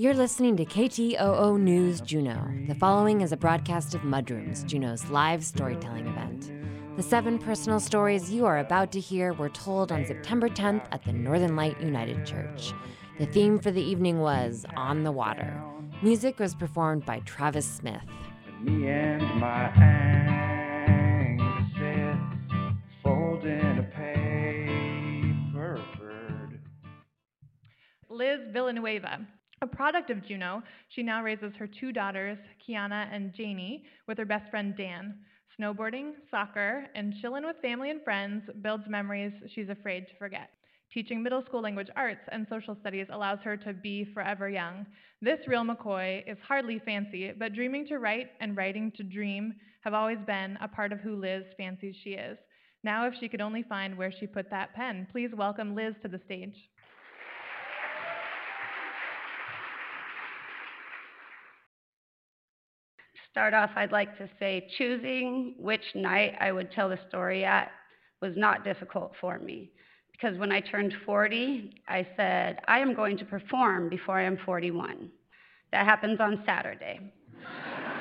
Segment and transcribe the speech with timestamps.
[0.00, 2.48] You're listening to KTOO News Juneau.
[2.68, 6.52] The following is a broadcast of Mudrooms, Juneau's live storytelling event.
[6.96, 11.04] The seven personal stories you are about to hear were told on September 10th at
[11.04, 12.72] the Northern Light United Church.
[13.18, 15.60] The theme for the evening was On the Water.
[16.02, 18.00] Music was performed by Travis Smith.
[18.62, 19.72] Me and my
[23.02, 23.82] folding a
[25.52, 26.60] paper bird.
[28.08, 29.26] Liz Villanueva.
[29.62, 34.26] A product of Juneau, she now raises her two daughters, Kiana and Janie, with her
[34.26, 35.16] best friend Dan.
[35.58, 40.50] Snowboarding, soccer, and chilling with family and friends builds memories she's afraid to forget.
[40.92, 44.86] Teaching middle school language arts and social studies allows her to be forever young.
[45.20, 49.92] This real McCoy is hardly fancy, but dreaming to write and writing to dream have
[49.92, 52.38] always been a part of who Liz fancies she is.
[52.84, 56.08] Now, if she could only find where she put that pen, please welcome Liz to
[56.08, 56.54] the stage.
[63.38, 67.70] start off, I'd like to say choosing which night I would tell the story at
[68.20, 69.70] was not difficult for me.
[70.20, 74.36] Because when I turned 40, I said, I am going to perform before I am
[74.44, 75.10] 41.
[75.70, 76.98] That happens on Saturday.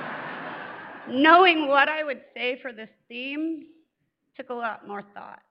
[1.10, 3.68] Knowing what I would say for this theme
[4.36, 5.42] took a lot more thought.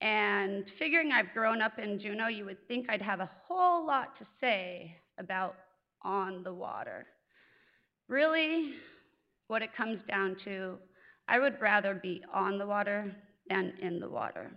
[0.00, 4.16] And figuring I've grown up in Juneau, you would think I'd have a whole lot
[4.18, 5.56] to say about
[6.02, 7.06] on the water.
[8.08, 8.74] Really,
[9.48, 10.78] what it comes down to,
[11.26, 13.14] I would rather be on the water
[13.50, 14.50] than in the water.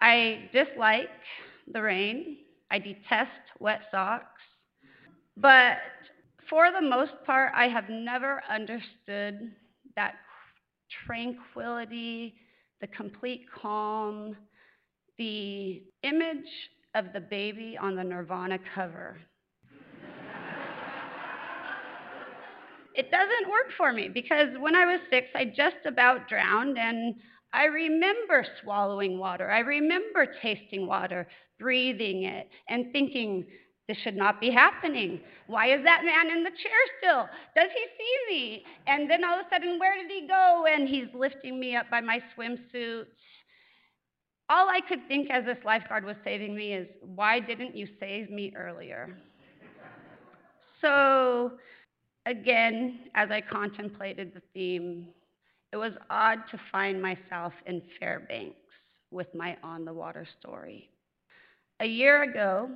[0.00, 1.10] I dislike
[1.72, 2.38] the rain.
[2.70, 4.42] I detest wet socks.
[5.36, 5.78] But
[6.48, 9.52] for the most part, I have never understood
[9.96, 10.14] that
[11.06, 12.34] tranquility,
[12.80, 14.36] the complete calm,
[15.18, 16.50] the image
[16.94, 19.20] of the baby on the Nirvana cover
[22.94, 27.14] it doesn't work for me because when I was six, I just about drowned and
[27.52, 29.50] I remember swallowing water.
[29.50, 31.26] I remember tasting water,
[31.58, 33.46] breathing it, and thinking,
[33.88, 35.20] this should not be happening.
[35.48, 37.28] Why is that man in the chair still?
[37.56, 38.64] Does he see me?
[38.86, 40.64] And then all of a sudden, where did he go?
[40.72, 43.06] And he's lifting me up by my swimsuit.
[44.48, 48.30] All I could think as this lifeguard was saving me is, why didn't you save
[48.30, 49.16] me earlier?
[50.80, 51.52] so
[52.26, 55.08] Again, as I contemplated the theme,
[55.72, 58.56] it was odd to find myself in Fairbanks
[59.10, 60.90] with my on the water story.
[61.80, 62.70] A year ago,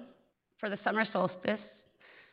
[0.59, 1.61] for the summer solstice,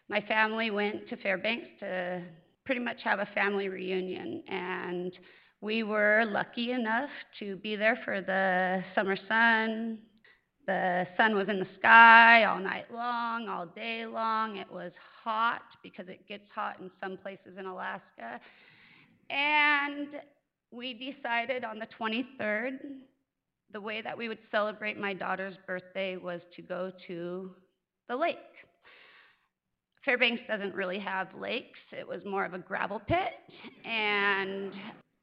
[0.10, 2.24] my family went to Fairbanks to
[2.66, 5.14] pretty much have a family reunion, and
[5.62, 10.00] we were lucky enough to be there for the summer sun,
[10.68, 14.58] the sun was in the sky all night long, all day long.
[14.58, 14.92] It was
[15.24, 18.40] hot because it gets hot in some places in Alaska.
[19.30, 20.08] And
[20.72, 22.80] we decided on the 23rd,
[23.74, 27.52] the way that we would celebrate my daughter's birthday was to go to
[28.09, 28.38] the lake.
[30.04, 33.34] Fairbanks doesn't really have lakes, it was more of a gravel pit.
[33.86, 34.74] And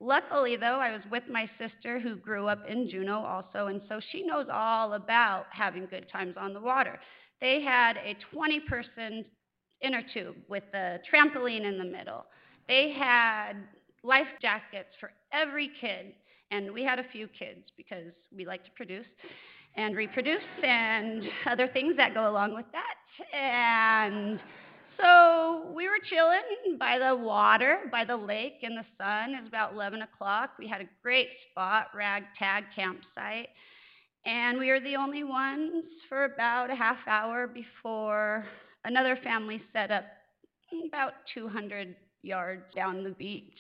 [0.01, 4.01] Luckily, though, I was with my sister who grew up in Juneau also, and so
[4.13, 7.01] she knows all about having good times on the water.
[7.41, 9.25] They had a 20 person
[9.81, 12.27] inner tube with a trampoline in the middle.
[12.69, 13.55] They had
[14.05, 16.13] life jackets for every kid,
[16.51, 19.07] and we had a few kids because we like to produce
[19.77, 23.37] and reproduce and other things that go along with that.
[23.37, 24.41] And
[25.01, 29.35] so we were chilling by the water, by the lake in the sun.
[29.35, 30.51] It was about 11 o'clock.
[30.59, 33.51] We had a great spot, ragtag campsite.
[34.27, 38.47] And we were the only ones for about a half hour before
[38.85, 40.05] another family set up
[40.89, 43.59] about 200 yards down the beach.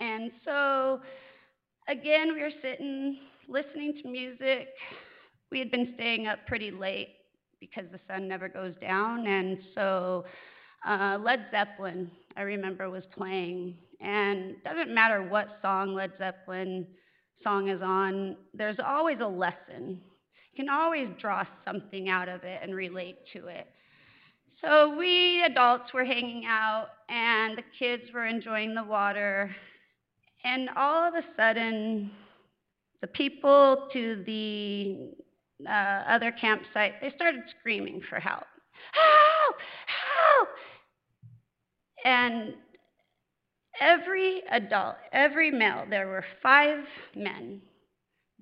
[0.00, 1.00] And so,
[1.88, 3.18] again, we were sitting,
[3.48, 4.68] listening to music.
[5.52, 7.16] We had been staying up pretty late
[7.60, 9.26] because the sun never goes down.
[9.26, 10.24] And so,
[10.88, 13.76] uh, Led Zeppelin, I remember, was playing.
[14.00, 16.86] And doesn't matter what song Led Zeppelin
[17.42, 20.00] song is on, there's always a lesson.
[20.52, 23.66] You can always draw something out of it and relate to it.
[24.62, 29.54] So we adults were hanging out, and the kids were enjoying the water.
[30.44, 32.10] And all of a sudden,
[33.00, 35.10] the people to the
[35.68, 38.44] uh, other campsite, they started screaming for help.
[38.92, 40.48] Help!
[42.04, 42.54] And
[43.80, 46.84] every adult, every male, there were five
[47.14, 47.60] men,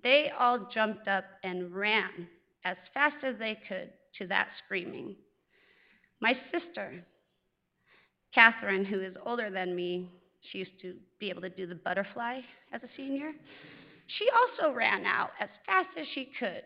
[0.03, 2.29] they all jumped up and ran
[2.65, 5.17] as fast as they could to that screaming.
[6.21, 7.05] My sister,
[8.35, 10.11] Catherine, who is older than me,
[10.51, 12.41] she used to be able to do the butterfly
[12.73, 13.33] as a senior.
[14.07, 16.63] She also ran out as fast as she could.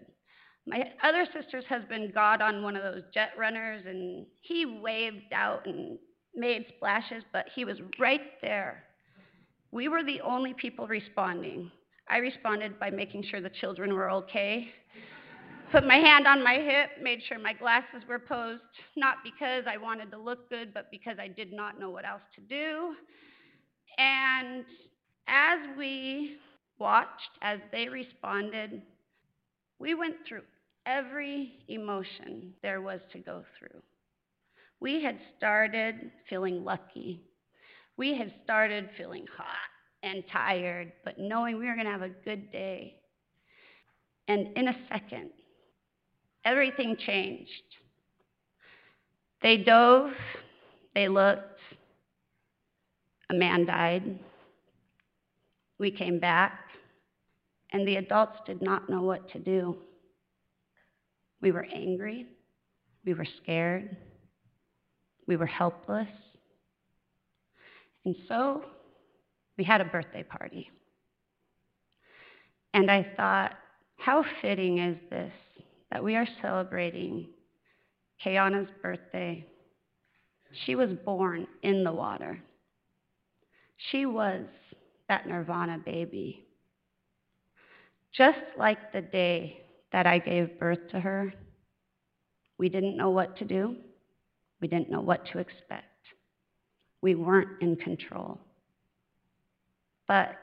[0.66, 5.66] My other sister's husband got on one of those jet runners and he waved out
[5.66, 5.98] and
[6.34, 8.84] made splashes, but he was right there.
[9.72, 11.70] We were the only people responding.
[12.08, 14.68] I responded by making sure the children were okay.
[15.72, 18.62] Put my hand on my hip, made sure my glasses were posed,
[18.96, 22.20] not because I wanted to look good, but because I did not know what else
[22.34, 22.94] to do.
[23.98, 24.64] And
[25.26, 26.36] as we
[26.78, 28.82] watched, as they responded,
[29.78, 30.42] we went through
[30.86, 33.80] every emotion there was to go through.
[34.80, 37.20] We had started feeling lucky.
[37.96, 39.46] We had started feeling hot
[40.02, 42.96] and tired, but knowing we were going to have a good day.
[44.26, 45.30] And in a second,
[46.44, 47.50] everything changed.
[49.42, 50.12] They dove,
[50.94, 51.51] they looked,
[53.32, 54.18] a man died.
[55.78, 56.60] We came back,
[57.72, 59.76] and the adults did not know what to do.
[61.40, 62.26] We were angry,
[63.04, 63.96] we were scared,
[65.26, 66.08] we were helpless.
[68.04, 68.64] And so
[69.56, 70.70] we had a birthday party.
[72.74, 73.52] And I thought,
[73.96, 75.32] how fitting is this
[75.90, 77.28] that we are celebrating
[78.24, 79.46] Kayana's birthday?
[80.64, 82.38] She was born in the water.
[83.90, 84.44] She was
[85.08, 86.46] that nirvana baby.
[88.12, 89.62] Just like the day
[89.92, 91.32] that I gave birth to her,
[92.58, 93.76] we didn't know what to do.
[94.60, 95.86] We didn't know what to expect.
[97.00, 98.38] We weren't in control.
[100.06, 100.36] But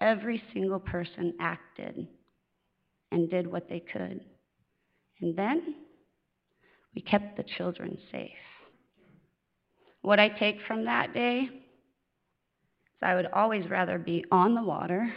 [0.00, 2.06] every single person acted
[3.12, 4.20] and did what they could.
[5.20, 5.74] And then
[6.94, 8.30] we kept the children safe.
[10.02, 11.48] What I take from that day
[12.98, 15.12] is I would always rather be on the water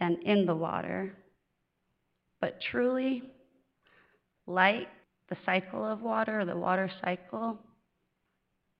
[0.00, 1.16] than in the water.
[2.40, 3.22] But truly,
[4.46, 4.88] like
[5.28, 7.58] the cycle of water, the water cycle,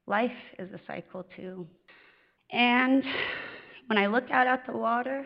[0.07, 1.67] life is a cycle too.
[2.51, 3.05] And
[3.87, 5.25] when I look out at the water,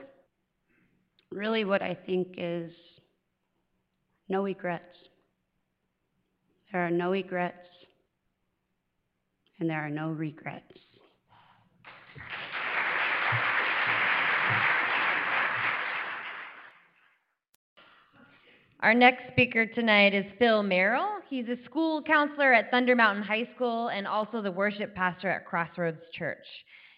[1.31, 2.73] really what I think is
[4.29, 4.85] no regrets.
[6.73, 7.67] There are no regrets,
[9.59, 10.75] and there are no regrets.
[18.81, 21.19] Our next speaker tonight is Phil Merrill.
[21.29, 25.45] He's a school counselor at Thunder Mountain High School and also the worship pastor at
[25.45, 26.47] Crossroads Church.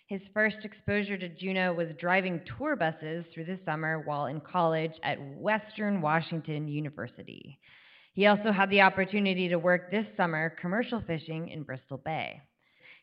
[0.07, 4.93] His first exposure to Juneau was driving tour buses through the summer while in college
[5.03, 7.59] at Western Washington University.
[8.13, 12.43] He also had the opportunity to work this summer commercial fishing in Bristol Bay.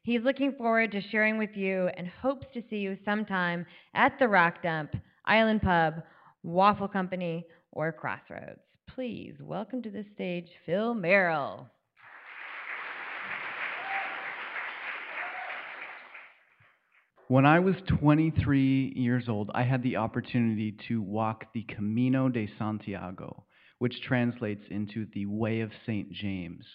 [0.03, 3.65] He's looking forward to sharing with you and hopes to see you sometime
[3.95, 4.95] at the Rock Dump,
[5.25, 5.95] Island Pub,
[6.43, 8.59] Waffle Company, or Crossroads.
[8.97, 11.69] Please welcome to the stage Phil Merrill.
[17.27, 22.49] When I was 23 years old, I had the opportunity to walk the Camino de
[22.57, 23.45] Santiago,
[23.77, 26.11] which translates into the Way of St.
[26.11, 26.65] James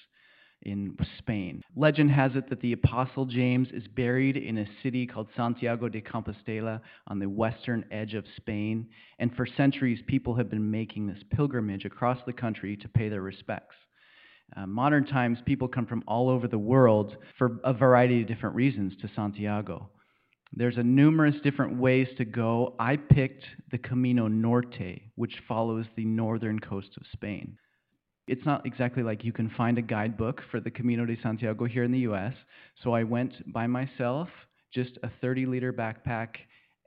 [0.62, 1.62] in Spain.
[1.76, 6.00] Legend has it that the Apostle James is buried in a city called Santiago de
[6.00, 8.88] Compostela on the western edge of Spain,
[9.18, 13.22] and for centuries people have been making this pilgrimage across the country to pay their
[13.22, 13.76] respects.
[14.56, 18.54] Uh, modern times, people come from all over the world for a variety of different
[18.54, 19.88] reasons to Santiago.
[20.54, 22.74] There's a numerous different ways to go.
[22.78, 27.56] I picked the Camino Norte, which follows the northern coast of Spain.
[28.32, 31.84] It's not exactly like you can find a guidebook for the Camino de Santiago here
[31.84, 32.32] in the US,
[32.82, 34.26] so I went by myself,
[34.72, 36.28] just a 30 liter backpack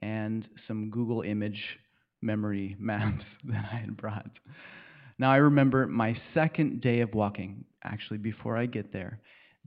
[0.02, 1.62] and some Google image
[2.24, 4.32] memory maps that I had brought.
[5.20, 9.20] Now I remember my second day of walking, actually before I get there.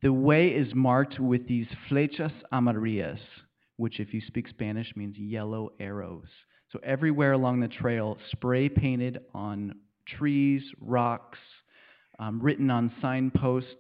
[0.02, 3.20] The way is marked with these flechas amarillas,
[3.76, 6.26] which, if you speak Spanish, means yellow arrows.
[6.72, 9.76] So, everywhere along the trail, spray painted on
[10.08, 11.38] trees, rocks,
[12.18, 13.70] um, written on signposts,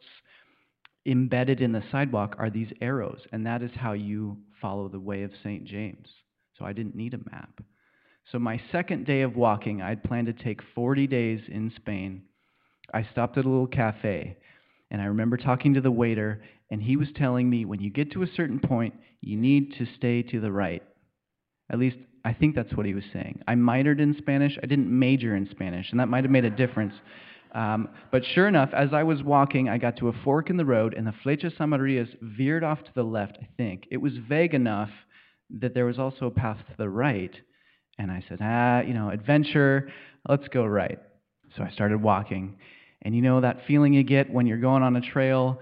[1.06, 5.22] embedded in the sidewalk are these arrows, and that is how you follow the way
[5.22, 5.64] of St.
[5.64, 6.08] James.
[6.58, 7.60] So, I didn't need a map.
[8.32, 12.22] So, my second day of walking, I'd planned to take 40 days in Spain.
[12.92, 14.36] I stopped at a little cafe,
[14.90, 18.12] And I remember talking to the waiter, and he was telling me when you get
[18.12, 20.82] to a certain point, you need to stay to the right.
[21.70, 23.42] At least I think that's what he was saying.
[23.46, 24.58] I minored in Spanish.
[24.62, 26.94] I didn't major in Spanish, and that might have made a difference.
[27.52, 30.64] Um, but sure enough, as I was walking, I got to a fork in the
[30.64, 33.86] road, and the Flechas Amarillas veered off to the left, I think.
[33.90, 34.90] It was vague enough
[35.60, 37.34] that there was also a path to the right.
[37.98, 39.90] And I said, ah, you know, adventure,
[40.28, 40.98] let's go right.
[41.56, 42.56] So I started walking.
[43.02, 45.60] And you know that feeling you get when you're going on a trail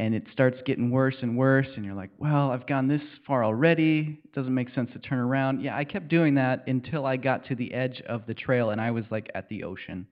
[0.00, 3.44] and it starts getting worse and worse, and you're like, well, I've gone this far
[3.44, 4.20] already.
[4.24, 5.60] It doesn't make sense to turn around.
[5.60, 8.80] Yeah, I kept doing that until I got to the edge of the trail and
[8.80, 10.06] I was like at the ocean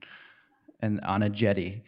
[0.79, 1.83] and on a jetty.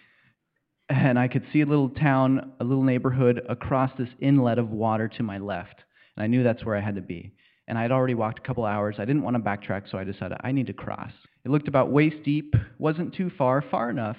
[0.89, 5.07] And I could see a little town, a little neighborhood across this inlet of water
[5.07, 5.83] to my left.
[6.15, 7.33] And I knew that's where I had to be.
[7.67, 8.95] And I had already walked a couple hours.
[8.97, 11.11] I didn't want to backtrack, so I decided I need to cross.
[11.45, 14.17] It looked about waist deep, wasn't too far, far enough.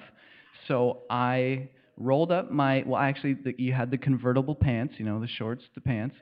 [0.69, 5.19] So I rolled up my, well, actually, the, you had the convertible pants, you know,
[5.19, 6.15] the shorts, the pants.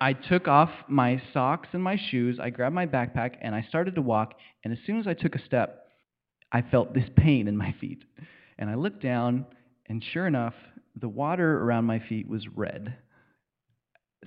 [0.00, 2.38] I took off my socks and my shoes.
[2.40, 4.34] I grabbed my backpack and I started to walk.
[4.64, 5.89] And as soon as I took a step,
[6.52, 8.02] I felt this pain in my feet.
[8.58, 9.46] And I looked down,
[9.86, 10.54] and sure enough,
[11.00, 12.96] the water around my feet was red.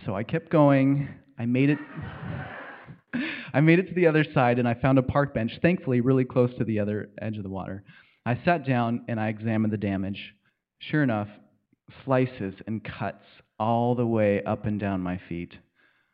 [0.06, 1.10] So I kept going.
[1.38, 1.80] I made it.
[3.54, 6.26] I made it to the other side and I found a park bench, thankfully, really
[6.26, 7.84] close to the other edge of the water.
[8.26, 10.34] I sat down and I examined the damage.
[10.80, 11.28] Sure enough,
[12.04, 13.24] slices and cuts
[13.60, 15.54] all the way up and down my feet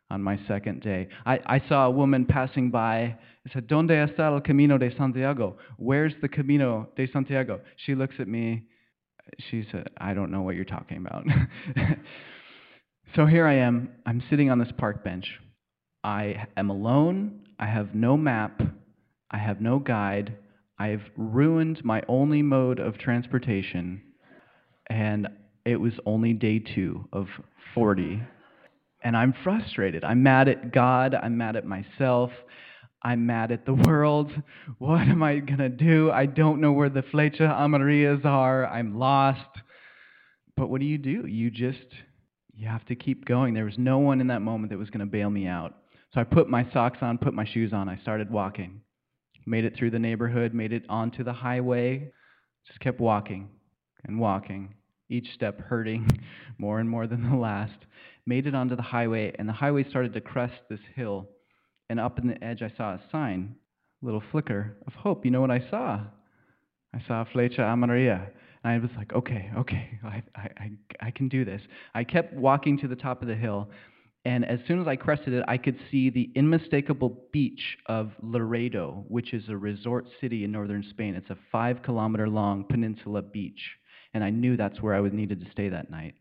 [0.10, 1.08] on my second day.
[1.26, 3.16] I, I saw a woman passing by.
[3.48, 5.58] I said, Donde está el Camino de Santiago?
[5.78, 7.62] Where's the Camino de Santiago?
[7.86, 8.64] She looks at me.
[9.50, 11.26] She said, I don't know what you're talking about.
[13.16, 13.90] so here I am.
[14.06, 15.26] I'm sitting on this park bench.
[16.04, 17.42] I am alone.
[17.60, 18.62] I have no map.
[19.30, 20.36] I have no guide.
[20.80, 24.02] I've ruined my only mode of transportation
[24.90, 25.28] and
[25.66, 27.28] it was only day two of
[27.76, 28.24] 40.
[29.02, 30.04] And I'm frustrated.
[30.04, 31.16] I'm mad at God.
[31.16, 32.32] I'm mad at myself.
[33.02, 34.32] I'm mad at the world.
[34.78, 36.12] What am I going to do?
[36.12, 38.66] I don't know where the Flecha Amarillas are.
[38.66, 39.40] I'm lost.
[40.58, 41.26] But what do you do?
[41.26, 41.86] You just,
[42.54, 43.54] you have to keep going.
[43.54, 45.76] There was no one in that moment that was going to bail me out.
[46.14, 47.88] So I put my socks on, put my shoes on.
[47.88, 48.82] I started walking.
[49.46, 52.12] Made it through the neighborhood, made it onto the highway.
[52.68, 53.50] Just kept walking
[54.06, 54.76] and walking
[55.10, 56.08] each step hurting
[56.58, 57.78] more and more than the last.
[58.30, 61.28] Made it onto the highway, and the highway started to crest this hill.
[61.90, 63.56] And up in the edge, I saw a sign,
[64.04, 65.26] a little flicker of hope.
[65.26, 66.02] You know what I saw?
[66.94, 68.28] I saw Flecha Amarilla.
[68.64, 70.72] And I was like, okay, okay, I, I,
[71.02, 71.64] I can do this.
[71.96, 73.72] I kept walking to the top of the hill,
[74.26, 79.06] and as soon as I crested it, I could see the unmistakable beach of Laredo,
[79.08, 81.16] which is a resort city in northern Spain.
[81.16, 83.80] It's a five kilometer long peninsula beach
[84.14, 86.16] and I knew that's where I would needed to stay that night.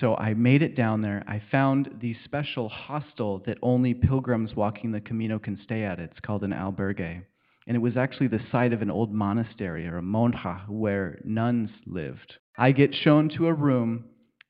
[0.00, 1.24] So I made it down there.
[1.26, 5.98] I found the special hostel that only pilgrims walking the Camino can stay at.
[5.98, 7.22] It's called an albergue.
[7.66, 11.70] And it was actually the site of an old monastery or a monja where nuns
[11.86, 12.34] lived.
[12.58, 14.04] I get shown to a room,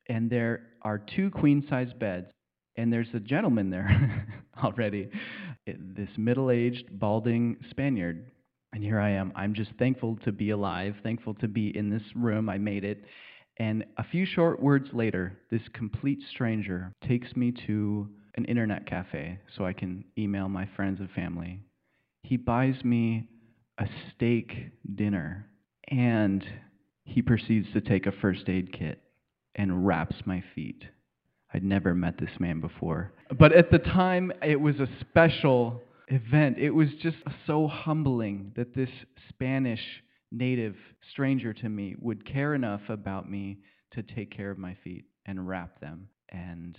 [0.08, 2.26] and there are two queen size beds,
[2.76, 4.26] and there's a gentleman there
[4.62, 5.08] already,
[5.66, 8.30] this middle aged, balding Spaniard
[8.76, 9.32] and here I am.
[9.34, 12.50] I'm just thankful to be alive, thankful to be in this room.
[12.50, 13.02] I made it.
[13.58, 19.38] And a few short words later, this complete stranger takes me to an internet cafe
[19.56, 21.60] so I can email my friends and family.
[22.22, 23.28] He buys me
[23.78, 25.48] a steak dinner
[25.88, 26.44] and
[27.04, 29.00] he proceeds to take a first aid kit
[29.54, 30.84] and wraps my feet.
[31.54, 33.12] I'd never met this man before.
[33.38, 36.58] But at the time, it was a special event.
[36.58, 38.90] It was just so humbling that this
[39.28, 39.80] Spanish
[40.32, 40.76] native
[41.10, 43.58] stranger to me would care enough about me
[43.92, 46.08] to take care of my feet and wrap them.
[46.28, 46.78] And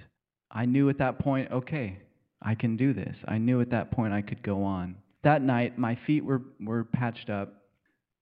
[0.52, 2.00] I knew at that point, okay,
[2.42, 3.16] I can do this.
[3.28, 4.96] I knew at that point I could go on.
[5.24, 7.54] That night, my feet were, were patched up,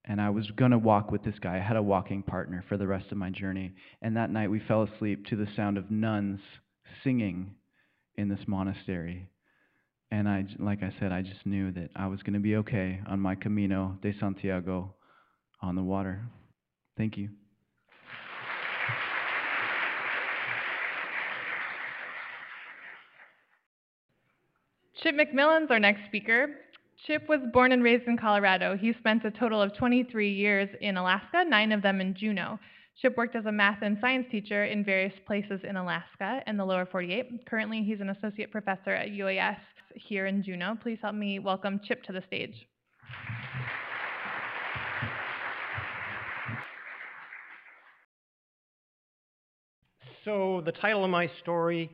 [0.05, 1.57] and I was going to walk with this guy.
[1.57, 3.73] I had a walking partner for the rest of my journey.
[4.01, 6.39] And that night, we fell asleep to the sound of nuns
[7.03, 7.55] singing
[8.15, 9.27] in this monastery.
[10.11, 13.01] And I, like I said, I just knew that I was going to be okay
[13.07, 14.93] on my Camino de Santiago
[15.61, 16.21] on the water.
[16.97, 17.29] Thank you.
[25.01, 26.47] Chip McMillan's our next speaker.
[27.05, 28.75] Chip was born and raised in Colorado.
[28.75, 32.57] He spent a total of 23 years in Alaska, nine of them in Juneau.
[33.01, 36.65] Chip worked as a math and science teacher in various places in Alaska and the
[36.65, 37.45] lower 48.
[37.45, 39.57] Currently, he's an associate professor at UAS
[39.93, 40.75] here in Juneau.
[40.81, 42.55] Please help me welcome Chip to the stage.
[50.25, 51.91] So, the title of my story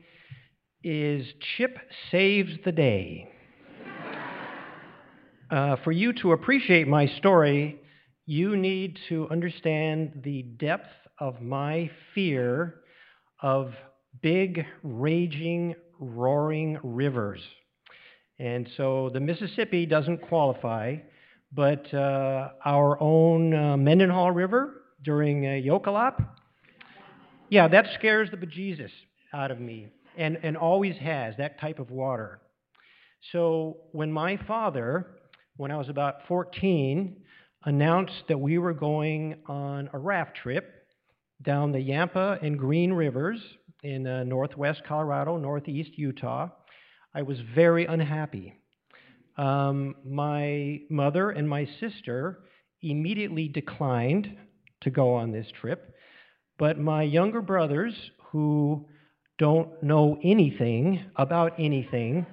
[0.82, 1.76] is Chip
[2.10, 3.28] Saves the Day.
[5.50, 7.78] uh, for you to appreciate my story,
[8.24, 12.76] you need to understand the depth of my fear
[13.42, 13.74] of
[14.22, 17.42] big, raging, roaring rivers.
[18.38, 20.96] And so the Mississippi doesn't qualify,
[21.52, 26.24] but uh, our own uh, Mendenhall River during uh, jökulhlaup,
[27.52, 28.88] yeah, that scares the bejesus
[29.34, 32.40] out of me and, and always has, that type of water.
[33.30, 35.18] So when my father,
[35.58, 37.14] when I was about 14,
[37.66, 40.86] announced that we were going on a raft trip
[41.42, 43.38] down the Yampa and Green Rivers
[43.82, 46.48] in uh, northwest Colorado, northeast Utah,
[47.14, 48.54] I was very unhappy.
[49.36, 52.44] Um, my mother and my sister
[52.80, 54.38] immediately declined
[54.80, 55.91] to go on this trip
[56.58, 57.94] but my younger brothers,
[58.30, 58.86] who
[59.38, 62.26] don't know anything about anything,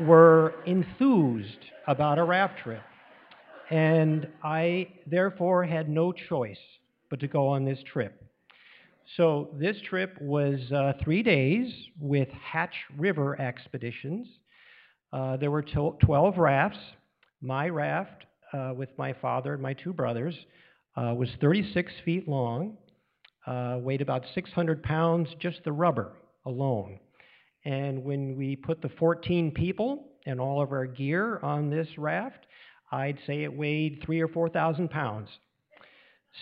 [0.00, 2.82] were enthused about a raft trip.
[3.70, 6.58] And I therefore had no choice
[7.08, 8.22] but to go on this trip.
[9.16, 14.28] So this trip was uh, three days with Hatch River expeditions.
[15.12, 16.78] Uh, there were 12 rafts.
[17.40, 20.34] My raft, uh, with my father and my two brothers,
[20.96, 22.76] uh, was 36 feet long
[23.46, 26.12] uh, weighed about 600 pounds, just the rubber
[26.46, 26.98] alone.
[27.64, 32.46] And when we put the 14 people and all of our gear on this raft,
[32.92, 35.28] I'd say it weighed three or 4,000 pounds.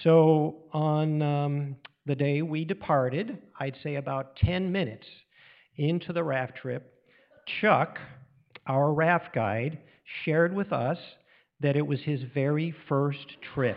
[0.03, 1.77] So on um,
[2.07, 5.07] the day we departed, I'd say about 10 minutes
[5.77, 6.93] into the raft trip,
[7.61, 7.99] Chuck,
[8.67, 9.79] our raft guide,
[10.25, 10.99] shared with us
[11.61, 13.77] that it was his very first trip.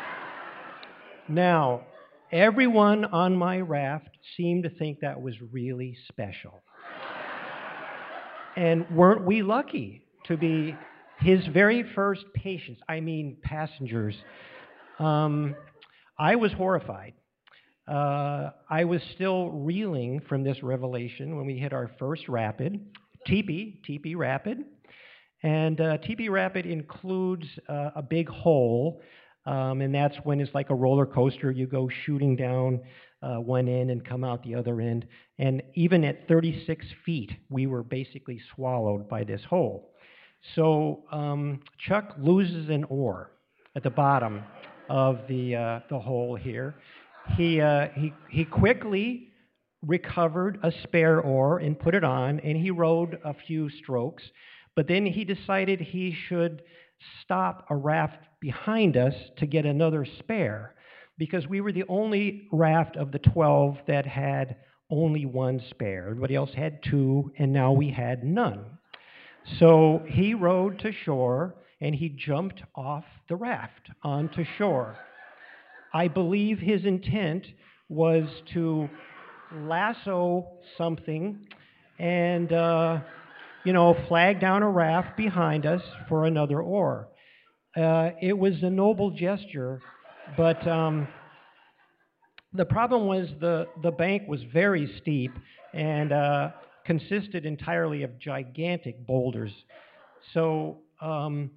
[1.28, 1.82] now,
[2.32, 6.62] Everyone on my raft seemed to think that was really special.
[8.56, 10.76] and weren't we lucky to be
[11.18, 14.14] his very first patients, I mean passengers?
[15.00, 15.56] Um,
[16.20, 17.14] I was horrified.
[17.88, 22.78] Uh, I was still reeling from this revelation when we hit our first rapid,
[23.26, 24.58] Teepee, Teepee Rapid.
[25.42, 29.02] And uh, Teepee Rapid includes uh, a big hole
[29.46, 31.50] um, and that's when it's like a roller coaster.
[31.50, 32.80] You go shooting down
[33.22, 35.06] uh, one end and come out the other end.
[35.38, 39.92] And even at 36 feet, we were basically swallowed by this hole.
[40.54, 43.32] So um, Chuck loses an oar
[43.76, 44.42] at the bottom
[44.88, 46.76] of the, uh, the hole here.
[47.36, 49.28] He, uh, he, he quickly
[49.86, 54.22] recovered a spare oar and put it on, and he rowed a few strokes.
[54.74, 56.62] But then he decided he should
[57.22, 60.74] stop a raft behind us to get another spare
[61.18, 64.56] because we were the only raft of the 12 that had
[64.90, 66.08] only one spare.
[66.08, 68.64] Everybody else had two, and now we had none.
[69.58, 74.96] So he rowed to shore and he jumped off the raft onto shore.
[75.92, 77.46] I believe his intent
[77.88, 78.24] was
[78.54, 78.88] to
[79.52, 80.46] lasso
[80.78, 81.46] something
[81.98, 83.00] and, uh,
[83.64, 87.08] you know, flag down a raft behind us for another oar.
[87.76, 89.80] Uh, it was a noble gesture,
[90.36, 91.06] but um,
[92.52, 95.32] the problem was the, the bank was very steep
[95.72, 96.50] and uh,
[96.84, 99.52] consisted entirely of gigantic boulders.
[100.34, 101.50] So um,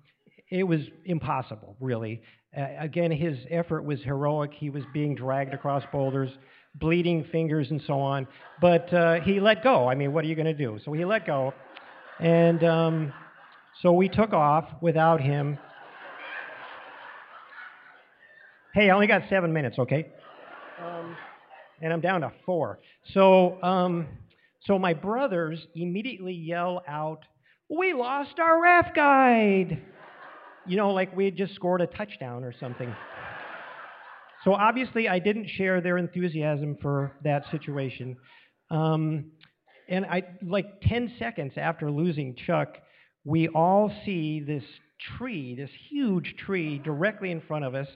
[0.52, 2.22] it was impossible, really.
[2.56, 4.52] Uh, again, his effort was heroic.
[4.54, 6.30] He was being dragged across boulders,
[6.76, 8.28] bleeding fingers, and so on.
[8.62, 9.90] But uh, he let go.
[9.90, 10.80] I mean, what are you going to do?
[10.86, 11.56] So he let go.
[12.20, 13.14] And um,
[13.82, 15.58] so we took off without him.
[18.74, 20.08] Hey, I only got seven minutes, okay?
[20.84, 21.16] Um,
[21.80, 22.80] and I'm down to four.
[23.14, 24.08] So, um,
[24.66, 27.20] so my brothers immediately yell out,
[27.70, 29.80] "We lost our raft guide!"
[30.66, 32.92] You know, like we had just scored a touchdown or something.
[34.44, 38.18] So obviously, I didn't share their enthusiasm for that situation.
[38.72, 39.34] Um,
[39.88, 42.76] and I, like 10 seconds after losing Chuck,
[43.24, 44.64] we all see this
[45.16, 47.88] tree, this huge tree, directly in front of us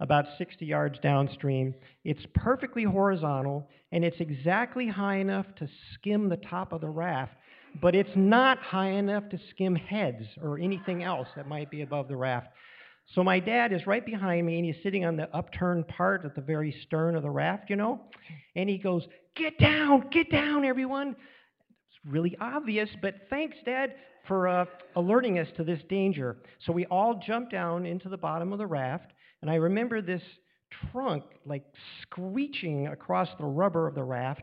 [0.00, 1.74] about 60 yards downstream.
[2.04, 7.32] It's perfectly horizontal, and it's exactly high enough to skim the top of the raft,
[7.80, 12.08] but it's not high enough to skim heads or anything else that might be above
[12.08, 12.48] the raft.
[13.14, 16.34] So my dad is right behind me, and he's sitting on the upturned part at
[16.34, 18.00] the very stern of the raft, you know?
[18.56, 19.06] And he goes,
[19.36, 21.10] Get down, get down, everyone.
[21.10, 23.94] It's really obvious, but thanks, Dad,
[24.26, 24.64] for uh,
[24.96, 26.38] alerting us to this danger.
[26.64, 29.12] So we all jump down into the bottom of the raft,
[29.46, 30.22] and I remember this
[30.90, 31.62] trunk like
[32.02, 34.42] screeching across the rubber of the raft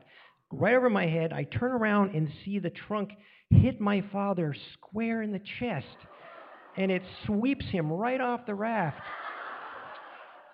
[0.50, 1.34] right over my head.
[1.34, 3.10] I turn around and see the trunk
[3.50, 5.98] hit my father square in the chest,
[6.78, 9.02] and it sweeps him right off the raft.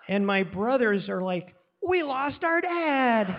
[0.08, 3.38] And my brothers are like, We lost our dad.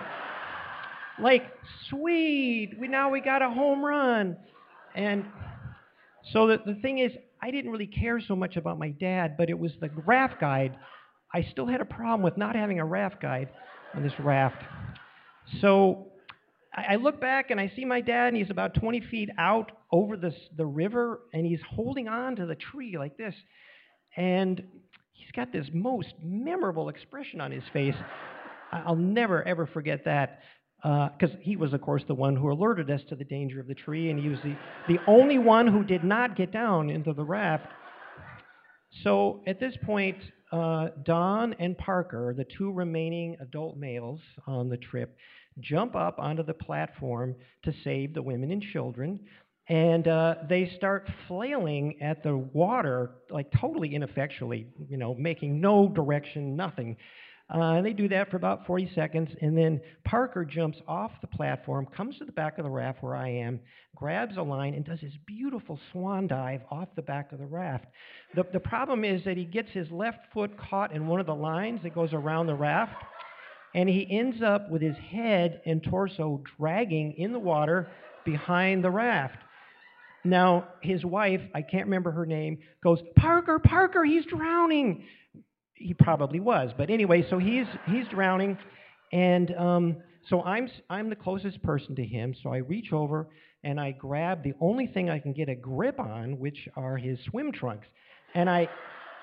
[1.22, 1.44] like,
[1.90, 4.38] sweet, we, now we got a home run.
[4.96, 5.26] And
[6.32, 9.50] so the, the thing is, I didn't really care so much about my dad, but
[9.50, 10.78] it was the raft guide.
[11.34, 13.50] I still had a problem with not having a raft guide
[13.94, 14.62] on this raft.
[15.62, 16.08] So
[16.74, 19.72] I, I look back and I see my dad, and he's about 20 feet out
[19.92, 23.36] over this, the river, and he's holding on to the tree like this.
[24.18, 24.62] And
[25.14, 27.96] he's got this most memorable expression on his face.
[28.72, 30.40] I'll never, ever forget that
[30.82, 33.68] because uh, he was, of course, the one who alerted us to the danger of
[33.68, 34.56] the tree, and he was the,
[34.88, 37.68] the only one who did not get down into the raft.
[39.04, 40.18] So at this point,
[40.52, 45.16] uh, Don and Parker, the two remaining adult males on the trip,
[45.60, 49.20] jump up onto the platform to save the women and children.
[49.70, 55.88] And uh, they start flailing at the water, like totally ineffectually, you know, making no
[55.88, 56.98] direction, nothing.
[57.54, 61.28] Uh, and they do that for about 40 seconds, and then Parker jumps off the
[61.28, 63.60] platform, comes to the back of the raft where I am,
[63.94, 67.86] grabs a line, and does his beautiful swan dive off the back of the raft.
[68.36, 71.36] The, the problem is that he gets his left foot caught in one of the
[71.36, 72.96] lines that goes around the raft,
[73.76, 77.90] and he ends up with his head and torso dragging in the water
[78.24, 79.38] behind the raft.
[80.24, 85.04] Now, his wife, I can't remember her name, goes, Parker, Parker, he's drowning
[85.82, 86.72] he probably was.
[86.78, 88.58] But anyway, so he's he's drowning,
[89.12, 89.98] and um,
[90.30, 92.36] so I'm I'm the closest person to him.
[92.44, 93.28] So I reach over
[93.64, 97.20] and I grab the only thing I can get a grip on, which are his
[97.30, 97.88] swim trunks,
[98.34, 98.70] and I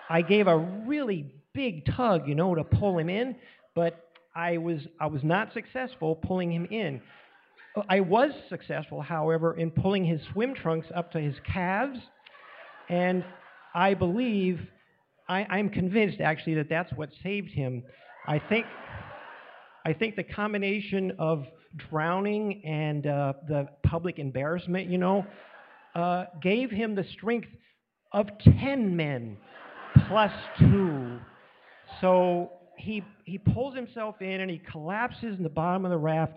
[0.09, 3.37] I gave a really big tug, you know, to pull him in,
[3.75, 7.01] but I was I was not successful pulling him in.
[7.89, 11.99] I was successful, however, in pulling his swim trunks up to his calves,
[12.89, 13.25] and
[13.75, 14.61] I believe
[15.29, 17.83] I, am convinced actually that that's what saved him.
[18.27, 18.67] I think,
[19.85, 25.27] I think the combination of drowning and uh, the public embarrassment, you know,
[25.95, 27.49] uh, gave him the strength
[28.13, 28.27] of
[28.61, 29.37] 10 men
[30.07, 31.19] plus two.
[32.01, 36.35] So he, he pulls himself in and he collapses in the bottom of the raft.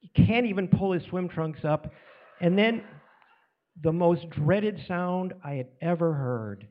[0.00, 1.92] He can't even pull his swim trunks up.
[2.40, 2.84] And then
[3.82, 6.68] the most dreaded sound I had ever heard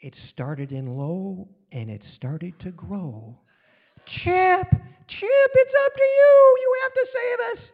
[0.00, 3.38] it started in low and it started to grow.
[4.06, 6.56] Chip, Chip, it's up to you.
[6.60, 7.68] You have to save us.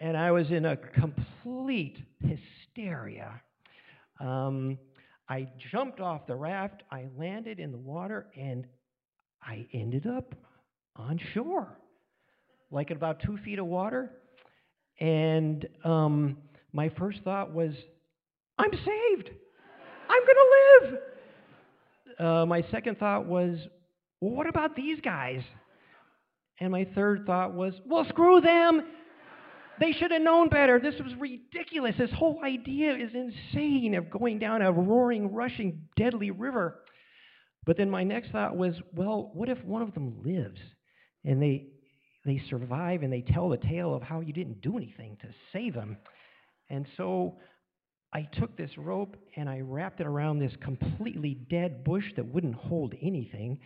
[0.00, 3.40] And I was in a complete hysteria.
[4.20, 4.78] Um,
[5.28, 8.66] I jumped off the raft, I landed in the water, and
[9.42, 10.34] I ended up
[10.94, 11.78] on shore,
[12.70, 14.12] like at about two feet of water.
[15.00, 16.36] And um,
[16.72, 17.72] my first thought was,
[18.58, 19.30] I'm saved.
[20.08, 21.00] I'm going to live.
[22.18, 23.58] Uh, my second thought was,
[24.20, 25.42] well, what about these guys?
[26.60, 28.82] And my third thought was, well, screw them.
[29.78, 30.80] They should have known better.
[30.80, 31.94] This was ridiculous.
[31.98, 36.78] This whole idea is insane of going down a roaring, rushing, deadly river.
[37.66, 40.60] But then my next thought was, well, what if one of them lives
[41.24, 41.66] and they
[42.24, 45.74] they survive and they tell the tale of how you didn't do anything to save
[45.74, 45.98] them?
[46.70, 47.36] And so
[48.16, 52.54] I took this rope and I wrapped it around this completely dead bush that wouldn't
[52.54, 53.58] hold anything.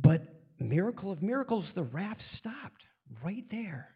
[0.00, 0.22] But
[0.58, 2.82] miracle of miracles, the raft stopped
[3.22, 3.88] right there.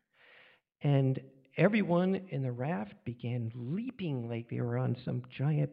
[0.82, 1.18] And
[1.56, 5.70] everyone in the raft began leaping like they were on some giant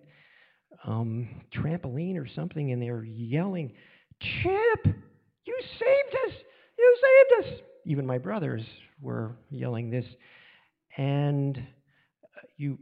[0.86, 3.74] um, trampoline or something, and they were yelling,
[4.22, 4.96] Chip,
[5.44, 6.34] you saved us!
[6.80, 7.60] You saved us!
[7.86, 8.64] Even my brothers
[9.02, 10.06] were yelling this.
[10.96, 12.80] And uh, you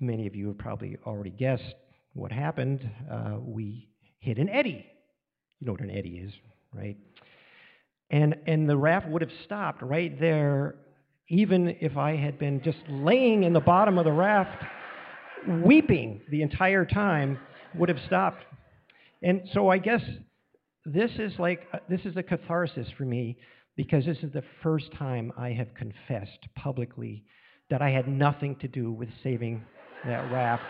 [0.00, 1.74] many of you have probably already guessed
[2.12, 2.88] what happened.
[3.10, 4.84] Uh, we hit an eddy.
[5.60, 6.32] You know what an eddy is,
[6.74, 6.96] right?
[8.10, 10.76] And, and the raft would have stopped right there,
[11.28, 14.64] even if I had been just laying in the bottom of the raft,
[15.64, 17.38] weeping the entire time,
[17.74, 18.44] would have stopped.
[19.22, 20.02] And so I guess
[20.84, 23.38] this is like, uh, this is a catharsis for me
[23.76, 27.24] because this is the first time I have confessed publicly
[27.70, 29.64] that I had nothing to do with saving
[30.04, 30.64] that raft.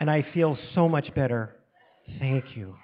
[0.00, 1.54] And I feel so much better.
[2.18, 2.74] Thank you.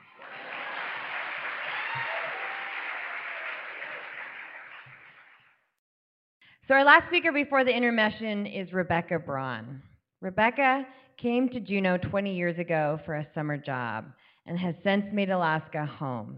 [6.69, 9.83] So, our last speaker before the intermission is Rebecca Braun.
[10.21, 14.05] Rebecca came to Juneau 20 years ago for a summer job
[14.47, 16.37] and has since made Alaska home.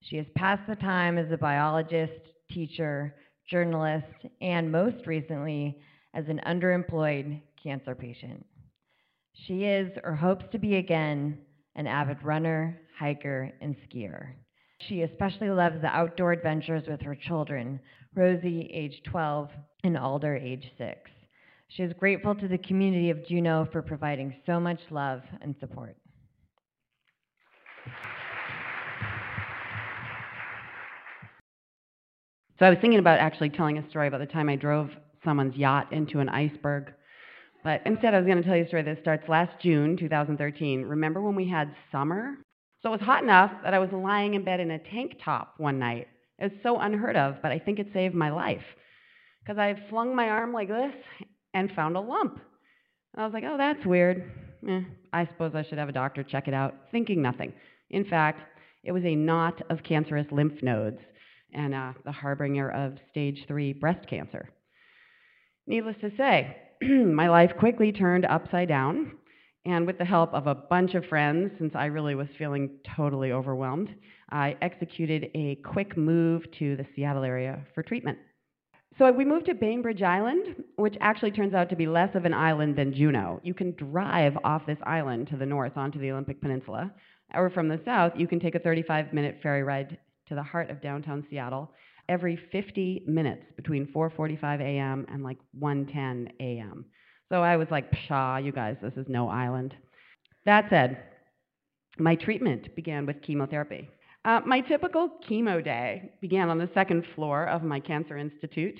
[0.00, 2.20] She has passed the time as a biologist,
[2.50, 3.14] teacher,
[3.50, 4.06] journalist,
[4.40, 5.78] and most recently
[6.14, 8.44] as an underemployed cancer patient.
[9.46, 11.38] She is, or hopes to be again,
[11.74, 14.32] an avid runner, hiker, and skier.
[14.80, 17.80] She especially loves the outdoor adventures with her children,
[18.14, 19.50] Rosie, age 12,
[19.84, 21.10] and Alder, age 6.
[21.68, 25.96] She is grateful to the community of Juneau for providing so much love and support.
[32.58, 34.90] So I was thinking about actually telling a story about the time I drove
[35.24, 36.92] someone's yacht into an iceberg.
[37.66, 40.82] But instead, I was going to tell you a story that starts last June 2013.
[40.82, 42.36] Remember when we had summer?
[42.80, 45.54] So it was hot enough that I was lying in bed in a tank top
[45.58, 46.06] one night.
[46.38, 48.62] It was so unheard of, but I think it saved my life.
[49.40, 50.94] Because I flung my arm like this
[51.54, 52.38] and found a lump.
[53.14, 54.30] And I was like, oh, that's weird.
[54.68, 57.52] Eh, I suppose I should have a doctor check it out, thinking nothing.
[57.90, 58.42] In fact,
[58.84, 61.00] it was a knot of cancerous lymph nodes
[61.52, 64.50] and uh, the harbinger of stage three breast cancer.
[65.66, 66.58] Needless to say,
[67.14, 69.12] my life quickly turned upside down,
[69.64, 73.32] and with the help of a bunch of friends, since I really was feeling totally
[73.32, 73.88] overwhelmed,
[74.30, 78.18] I executed a quick move to the Seattle area for treatment.
[78.98, 82.32] So we moved to Bainbridge Island, which actually turns out to be less of an
[82.32, 83.40] island than Juneau.
[83.42, 86.92] You can drive off this island to the north onto the Olympic Peninsula,
[87.34, 90.70] or from the south, you can take a 35 minute ferry ride to the heart
[90.70, 91.72] of downtown Seattle
[92.08, 95.06] every 50 minutes between 4:45 a.m.
[95.08, 96.84] and like 1:10 a.m.
[97.28, 99.74] So I was like, "Pshaw, you guys, this is no island."
[100.44, 101.02] That said,
[101.98, 103.88] my treatment began with chemotherapy.
[104.24, 108.78] Uh, my typical chemo day began on the second floor of my cancer institute,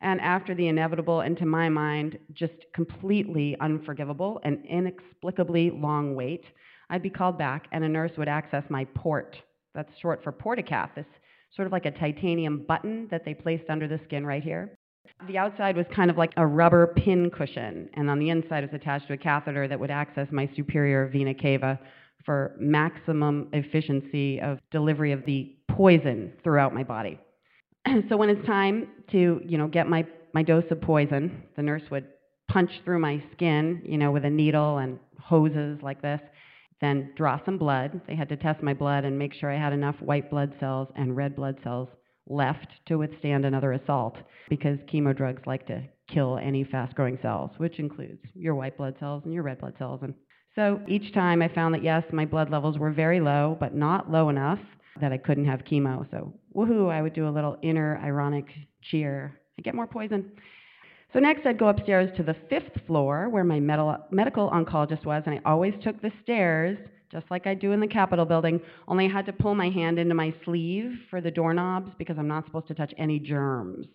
[0.00, 6.44] and after the inevitable and to my mind just completely unforgivable and inexplicably long wait,
[6.90, 9.36] I'd be called back and a nurse would access my port.
[9.74, 11.06] That's short for portacath, this
[11.54, 14.76] sort of like a titanium button that they placed under the skin right here.
[15.26, 18.72] The outside was kind of like a rubber pin cushion, and on the inside was
[18.72, 21.78] attached to a catheter that would access my superior vena cava
[22.24, 27.18] for maximum efficiency of delivery of the poison throughout my body.
[28.08, 31.82] so when it's time to, you know, get my, my dose of poison, the nurse
[31.90, 32.06] would
[32.48, 36.20] punch through my skin, you know, with a needle and hoses like this,
[36.80, 38.00] then draw some blood.
[38.06, 40.88] They had to test my blood and make sure I had enough white blood cells
[40.96, 41.88] and red blood cells
[42.28, 44.16] left to withstand another assault
[44.48, 48.94] because chemo drugs like to kill any fast growing cells, which includes your white blood
[49.00, 50.00] cells and your red blood cells.
[50.02, 50.14] And
[50.54, 54.10] so each time I found that yes, my blood levels were very low, but not
[54.10, 54.60] low enough
[55.00, 56.08] that I couldn't have chemo.
[56.10, 58.46] So woohoo, I would do a little inner ironic
[58.82, 59.40] cheer.
[59.58, 60.32] I get more poison.
[61.12, 65.34] So next, I'd go upstairs to the fifth floor where my medical oncologist was, and
[65.34, 66.76] I always took the stairs,
[67.10, 69.98] just like I do in the Capitol building, only I had to pull my hand
[69.98, 73.86] into my sleeve for the doorknobs because I'm not supposed to touch any germs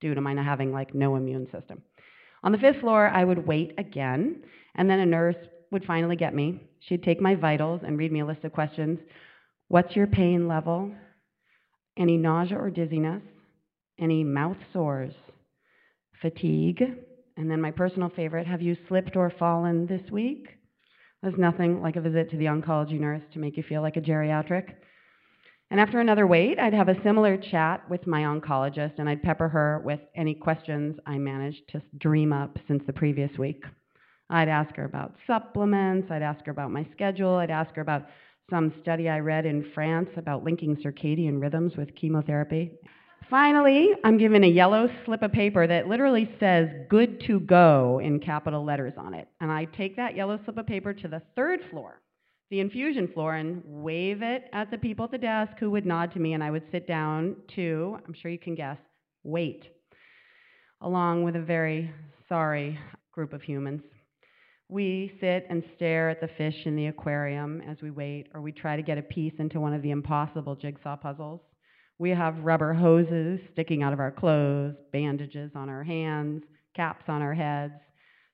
[0.00, 1.82] due to my not having like no immune system.
[2.42, 4.42] On the fifth floor, I would wait again,
[4.74, 5.36] and then a nurse
[5.70, 6.60] would finally get me.
[6.80, 8.98] She'd take my vitals and read me a list of questions.
[9.68, 10.90] What's your pain level?
[11.96, 13.22] Any nausea or dizziness?
[14.00, 15.14] Any mouth sores?
[16.20, 16.82] Fatigue.
[17.36, 20.48] And then my personal favorite, have you slipped or fallen this week?
[21.22, 24.00] There's nothing like a visit to the oncology nurse to make you feel like a
[24.00, 24.74] geriatric.
[25.70, 29.48] And after another wait, I'd have a similar chat with my oncologist and I'd pepper
[29.48, 33.64] her with any questions I managed to dream up since the previous week.
[34.30, 38.06] I'd ask her about supplements, I'd ask her about my schedule, I'd ask her about
[38.48, 42.72] some study I read in France about linking circadian rhythms with chemotherapy.
[43.28, 48.20] Finally, I'm given a yellow slip of paper that literally says good to go in
[48.20, 49.26] capital letters on it.
[49.40, 52.00] And I take that yellow slip of paper to the third floor,
[52.50, 56.12] the infusion floor, and wave it at the people at the desk who would nod
[56.12, 58.78] to me, and I would sit down to, I'm sure you can guess,
[59.24, 59.64] wait,
[60.80, 61.90] along with a very
[62.28, 62.78] sorry
[63.10, 63.82] group of humans.
[64.68, 68.52] We sit and stare at the fish in the aquarium as we wait, or we
[68.52, 71.40] try to get a piece into one of the impossible jigsaw puzzles.
[71.98, 76.42] We have rubber hoses sticking out of our clothes, bandages on our hands,
[76.74, 77.74] caps on our heads.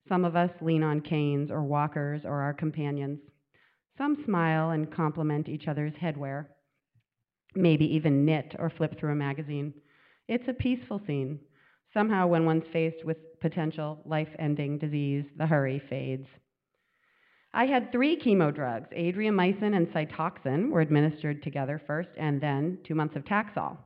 [0.09, 3.21] Some of us lean on canes or walkers or our companions.
[3.97, 6.47] Some smile and compliment each other's headwear,
[7.55, 9.75] maybe even knit or flip through a magazine.
[10.29, 11.39] It's a peaceful scene.
[11.95, 16.27] Somehow, when one's faced with potential life ending disease, the hurry fades.
[17.55, 18.89] I had three chemo drugs.
[18.97, 23.77] Adriamycin and Cytoxan were administered together first, and then two months of Taxol.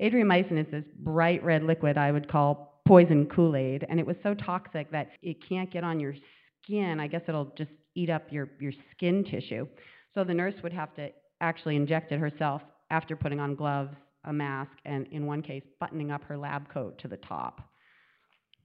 [0.00, 4.16] Adriamycin is this bright red liquid I would call poison Kool Aid, and it was
[4.22, 6.14] so toxic that it can't get on your
[6.62, 7.00] skin.
[7.00, 9.66] I guess it'll just eat up your, your skin tissue.
[10.14, 11.08] So the nurse would have to
[11.40, 16.12] actually inject it herself after putting on gloves, a mask, and in one case, buttoning
[16.12, 17.60] up her lab coat to the top.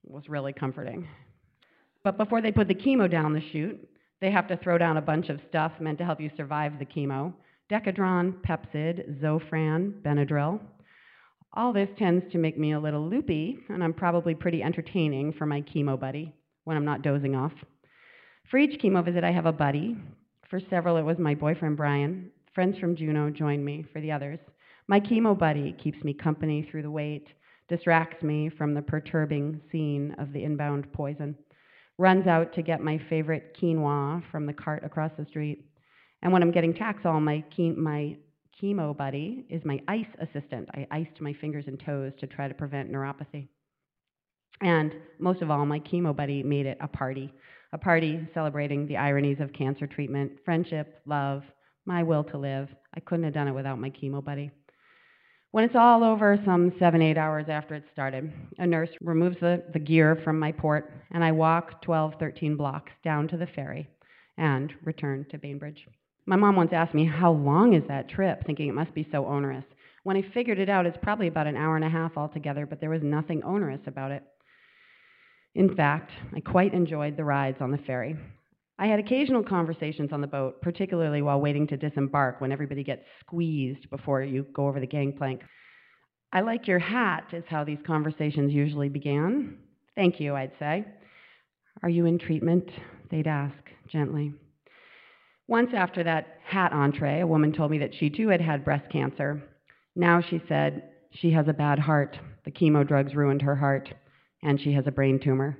[0.03, 1.07] It was really comforting.
[2.03, 3.87] But before they put the chemo down the chute,
[4.21, 6.85] they have to throw down a bunch of stuff meant to help you survive the
[6.85, 7.33] chemo
[7.69, 10.59] Decadron, Pepcid, Zofran, Benadryl.
[11.53, 15.45] All this tends to make me a little loopy, and I'm probably pretty entertaining for
[15.45, 16.33] my chemo buddy
[16.65, 17.53] when I'm not dozing off.
[18.49, 19.95] For each chemo visit, I have a buddy.
[20.49, 22.29] For several, it was my boyfriend Brian.
[22.53, 24.39] Friends from Juneau joined me for the others.
[24.87, 27.27] My chemo buddy keeps me company through the wait,
[27.69, 31.37] distracts me from the perturbing scene of the inbound poison,
[32.01, 35.63] runs out to get my favorite quinoa from the cart across the street.
[36.23, 38.17] And when I'm getting Taxol, my, ke- my
[38.59, 40.67] chemo buddy is my ice assistant.
[40.73, 43.49] I iced my fingers and toes to try to prevent neuropathy.
[44.61, 47.31] And most of all, my chemo buddy made it a party,
[47.71, 51.43] a party celebrating the ironies of cancer treatment, friendship, love,
[51.85, 52.67] my will to live.
[52.95, 54.49] I couldn't have done it without my chemo buddy.
[55.51, 59.61] When it's all over, some seven, eight hours after it started, a nurse removes the,
[59.73, 63.89] the gear from my port, and I walk 12, 13 blocks down to the ferry
[64.37, 65.85] and return to Bainbridge.
[66.25, 68.45] My mom once asked me, How long is that trip?
[68.45, 69.65] thinking it must be so onerous.
[70.03, 72.79] When I figured it out, it's probably about an hour and a half altogether, but
[72.79, 74.23] there was nothing onerous about it.
[75.53, 78.15] In fact, I quite enjoyed the rides on the ferry.
[78.81, 83.03] I had occasional conversations on the boat, particularly while waiting to disembark when everybody gets
[83.19, 85.43] squeezed before you go over the gangplank.
[86.33, 89.59] I like your hat, is how these conversations usually began.
[89.93, 90.83] Thank you, I'd say.
[91.83, 92.71] Are you in treatment?
[93.11, 93.53] They'd ask
[93.87, 94.33] gently.
[95.47, 98.89] Once after that hat entree, a woman told me that she too had had breast
[98.91, 99.43] cancer.
[99.95, 102.17] Now she said she has a bad heart.
[102.45, 103.93] The chemo drugs ruined her heart,
[104.41, 105.55] and she has a brain tumor.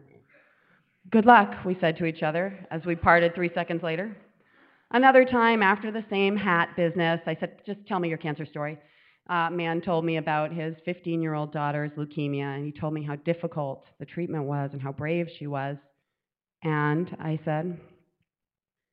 [1.12, 4.16] Good luck, we said to each other as we parted three seconds later.
[4.92, 8.78] Another time, after the same hat business, I said, Just tell me your cancer story.
[9.30, 13.04] Uh, man told me about his 15 year old daughter's leukemia, and he told me
[13.04, 15.76] how difficult the treatment was and how brave she was.
[16.64, 17.78] And I said,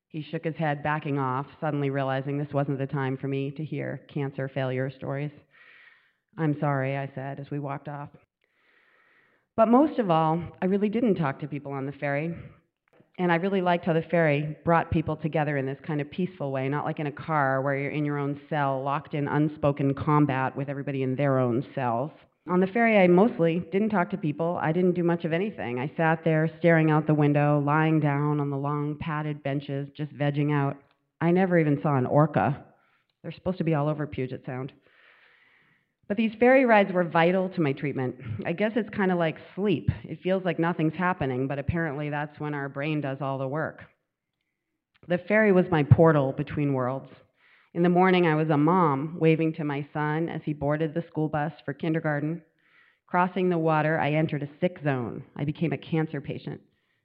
[0.09, 3.63] he shook his head, backing off, suddenly realizing this wasn't the time for me to
[3.63, 5.31] hear cancer failure stories.
[6.37, 8.09] I'm sorry, I said as we walked off.
[9.59, 12.33] But most of all, I really didn't talk to people on the ferry.
[13.17, 16.53] And I really liked how the ferry brought people together in this kind of peaceful
[16.53, 19.93] way, not like in a car where you're in your own cell, locked in unspoken
[19.93, 22.09] combat with everybody in their own cells.
[22.49, 24.57] On the ferry, I mostly didn't talk to people.
[24.61, 25.77] I didn't do much of anything.
[25.77, 30.13] I sat there staring out the window, lying down on the long padded benches, just
[30.13, 30.77] vegging out.
[31.19, 32.63] I never even saw an orca.
[33.23, 34.71] They're supposed to be all over Puget Sound.
[36.09, 38.15] But these ferry rides were vital to my treatment.
[38.43, 39.89] I guess it's kind of like sleep.
[40.03, 43.83] It feels like nothing's happening, but apparently that's when our brain does all the work.
[45.07, 47.11] The ferry was my portal between worlds.
[47.75, 51.05] In the morning, I was a mom waving to my son as he boarded the
[51.07, 52.41] school bus for kindergarten.
[53.05, 55.23] Crossing the water, I entered a sick zone.
[55.35, 56.59] I became a cancer patient.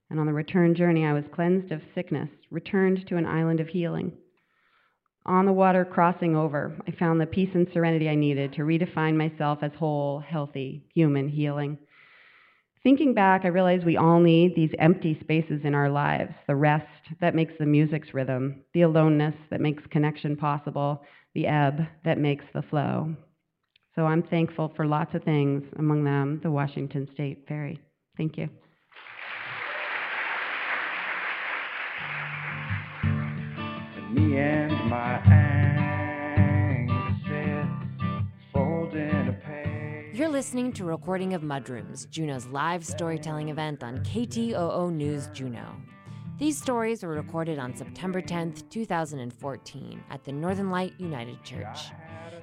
[0.09, 3.69] And on the return journey, I was cleansed of sickness, returned to an island of
[3.69, 4.13] healing.
[5.27, 9.17] On the water crossing over, I found the peace and serenity I needed to redefine
[9.17, 11.79] myself as whole, healthy, human, healing.
[12.83, 16.87] Thinking back, I realize we all need these empty spaces in our lives the rest
[17.23, 21.03] that makes the music's rhythm, the aloneness that makes connection possible,
[21.35, 23.17] the ebb that makes the flow.
[23.95, 27.81] So I'm thankful for lots of things, among them the Washington State Ferry.
[28.19, 28.51] Thank you.
[40.13, 45.75] You're listening to a recording of Mudrooms, Juneau's live storytelling event on KTOO News Juno.
[46.39, 51.91] These stories were recorded on September 10th, 2014, at the Northern Light United Church.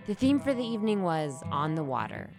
[0.08, 2.32] The theme for the evening was On the Water.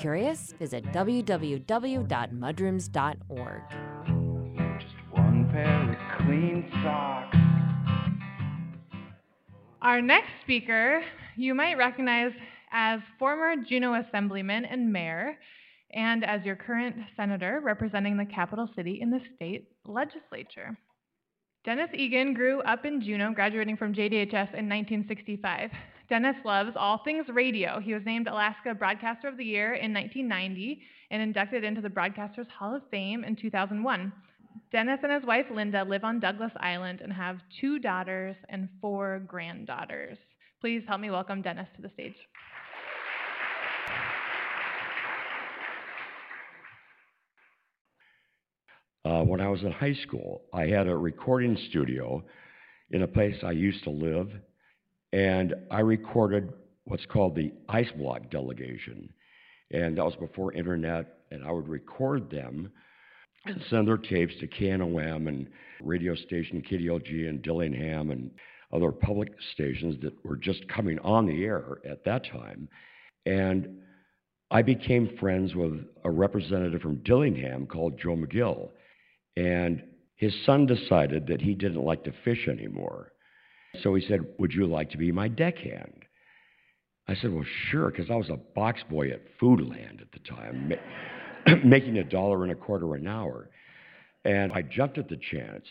[0.00, 0.52] Curious?
[0.58, 3.62] Visit www.mudrooms.org.
[4.80, 7.36] Just one pair of clean socks.
[9.84, 11.02] Our next speaker,
[11.36, 12.32] you might recognize
[12.72, 15.36] as former Juneau Assemblyman and Mayor,
[15.92, 20.74] and as your current Senator representing the capital city in the state legislature.
[21.66, 25.70] Dennis Egan grew up in Juneau, graduating from JDHS in 1965.
[26.08, 27.78] Dennis loves all things radio.
[27.78, 30.80] He was named Alaska Broadcaster of the Year in 1990
[31.10, 34.12] and inducted into the Broadcasters Hall of Fame in 2001.
[34.72, 39.22] Dennis and his wife Linda live on Douglas Island and have two daughters and four
[39.26, 40.18] granddaughters.
[40.60, 42.14] Please help me welcome Dennis to the stage.
[49.04, 52.24] Uh, when I was in high school, I had a recording studio
[52.90, 54.30] in a place I used to live,
[55.12, 56.52] and I recorded
[56.84, 59.12] what's called the Ice Block delegation.
[59.70, 62.72] And that was before internet, and I would record them
[63.46, 65.48] and send their tapes to KNOM and
[65.82, 68.30] radio station KDLG and Dillingham and
[68.72, 72.68] other public stations that were just coming on the air at that time.
[73.26, 73.78] And
[74.50, 78.70] I became friends with a representative from Dillingham called Joe McGill.
[79.36, 79.82] And
[80.16, 83.12] his son decided that he didn't like to fish anymore.
[83.82, 86.04] So he said, Would you like to be my deckhand?
[87.08, 90.72] I said, Well, sure, because I was a box boy at Foodland at the time,
[91.64, 93.50] making a dollar and a quarter an hour.
[94.24, 95.64] And I jumped at the chance.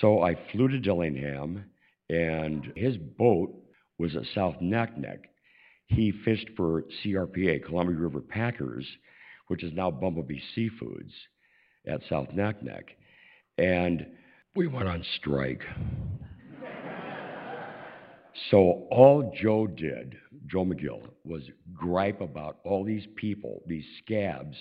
[0.00, 1.64] So I flew to Dillingham,
[2.10, 3.54] and his boat
[3.98, 5.20] was at South Naknek.
[5.86, 8.86] He fished for CRPA, Columbia River Packers,
[9.46, 11.12] which is now Bumblebee Seafoods
[11.86, 12.84] at South Naknek.
[13.56, 14.06] And
[14.54, 15.62] we went on strike.
[18.50, 21.42] So all Joe did, Joe McGill, was
[21.74, 24.56] gripe about all these people, these scabs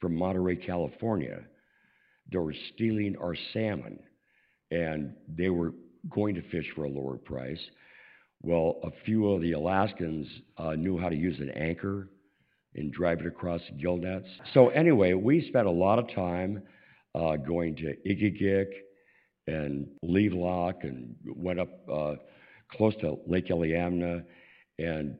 [0.00, 1.40] from Monterey, California,
[2.30, 3.98] they were stealing our salmon,
[4.70, 5.72] and they were
[6.10, 7.60] going to fish for a lower price.
[8.42, 12.08] Well, a few of the Alaskans uh, knew how to use an anchor
[12.74, 14.28] and drive it across gill nets.
[14.54, 16.62] So anyway, we spent a lot of time
[17.14, 18.68] uh, going to Egegik
[19.46, 22.14] and Levelock and went up uh,
[22.70, 24.22] close to Lake Iliamna
[24.78, 25.16] and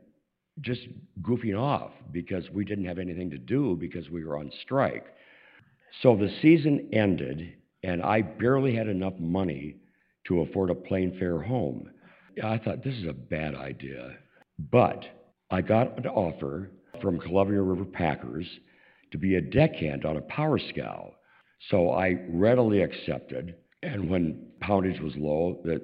[0.61, 0.83] just
[1.23, 5.07] goofing off because we didn't have anything to do because we were on strike.
[6.03, 9.77] So the season ended, and I barely had enough money
[10.27, 11.91] to afford a plane fare home.
[12.43, 14.17] I thought this is a bad idea.
[14.71, 15.05] But
[15.51, 18.47] I got an offer from Columbia River Packers
[19.13, 21.13] to be a deckhand on a power scow.
[21.71, 23.55] So I readily accepted.
[23.83, 25.81] And when poundage was low, the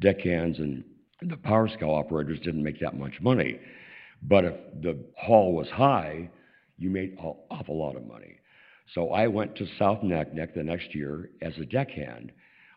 [0.00, 0.84] deckhands and
[1.20, 3.60] the power scow operators didn't make that much money.
[4.22, 6.30] But if the haul was high,
[6.78, 8.38] you made an awful lot of money.
[8.94, 12.32] So I went to South Naknek the next year as a deckhand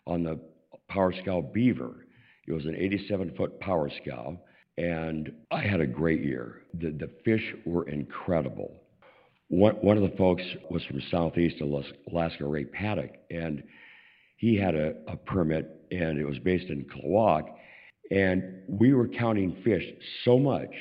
[0.07, 0.39] on the
[0.87, 2.05] power scow Beaver.
[2.47, 4.39] It was an 87 foot power scow,
[4.77, 6.61] and I had a great year.
[6.73, 8.71] The, the fish were incredible.
[9.49, 13.63] One, one of the folks was from southeast Alaska, Ray Paddock, and
[14.37, 17.49] he had a, a permit, and it was based in Klawock.
[18.11, 19.83] And we were counting fish
[20.23, 20.71] so much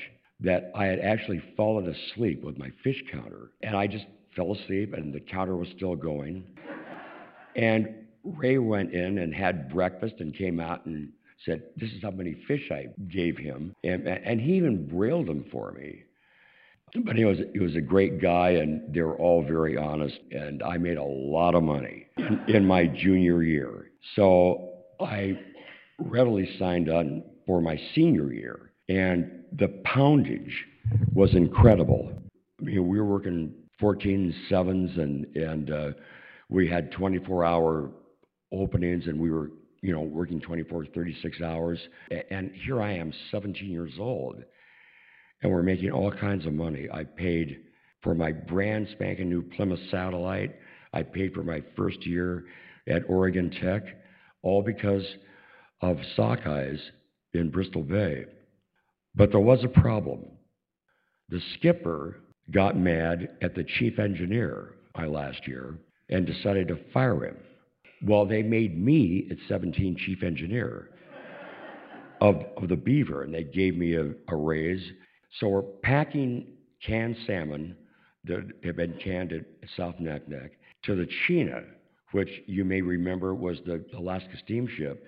[0.44, 3.50] that I had actually fallen asleep with my fish counter.
[3.62, 6.44] And I just fell asleep, and the counter was still going.
[7.56, 11.10] And Ray went in and had breakfast and came out and
[11.44, 13.74] said, This is how many fish I gave him.
[13.84, 16.02] And, and he even brailed them for me.
[17.04, 20.18] But he was, he was a great guy, and they were all very honest.
[20.30, 23.90] And I made a lot of money in, in my junior year.
[24.14, 25.38] So I
[25.98, 28.70] readily signed on for my senior year.
[28.88, 30.64] And the poundage
[31.14, 32.12] was incredible.
[32.60, 35.90] I mean, we were working 14 sevens, and, and uh,
[36.48, 37.90] we had 24 hour
[38.52, 39.50] openings, and we were
[39.84, 41.78] you know, working 24, 36 hours.
[42.30, 44.42] And here I am, 17 years old,
[45.42, 46.88] and we're making all kinds of money.
[46.90, 47.58] I paid
[48.02, 50.56] for my brand spanking new Plymouth satellite.
[50.94, 52.44] I paid for my first year
[52.88, 53.82] at Oregon Tech,
[54.40, 55.04] all because
[55.82, 56.80] of sockeyes
[57.34, 58.24] in Bristol Bay.
[59.14, 60.24] But there was a problem.
[61.28, 62.16] The skipper
[62.50, 64.74] got mad at the chief engineer
[65.06, 65.78] last year
[66.10, 67.36] and decided to fire him.
[68.02, 70.90] Well, they made me at 17 chief engineer
[72.20, 74.82] of, of the Beaver, and they gave me a, a raise.
[75.40, 76.46] So we're packing
[76.84, 77.76] canned salmon
[78.24, 79.44] that have been canned at
[79.76, 80.50] South Naknek
[80.84, 81.64] to the Chena,
[82.12, 85.06] which you may remember was the Alaska steamship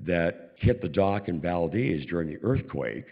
[0.00, 3.06] that hit the dock in Valdez during the earthquake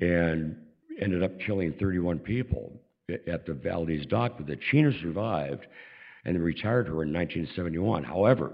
[0.00, 0.56] and
[1.00, 2.72] ended up killing 31 people
[3.10, 4.34] at the Valdez dock.
[4.36, 5.66] But the Chena survived
[6.24, 8.04] and retired her in 1971.
[8.04, 8.52] However,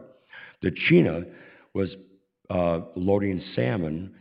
[0.60, 1.26] the Chena
[1.74, 1.90] was
[2.50, 4.14] uh, loading salmon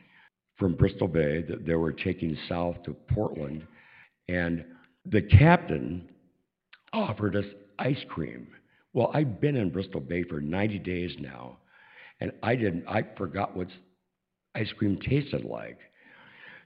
[0.58, 3.66] from Bristol Bay that they were taking south to Portland,
[4.30, 4.64] and
[5.06, 6.08] the captain
[6.94, 7.46] offered us
[7.80, 8.48] ice cream.
[8.94, 11.58] Well, I've been in Bristol Bay for 90 days now,
[12.20, 12.86] and I didn't.
[12.88, 13.68] I forgot what
[14.56, 15.80] ice cream tasted like.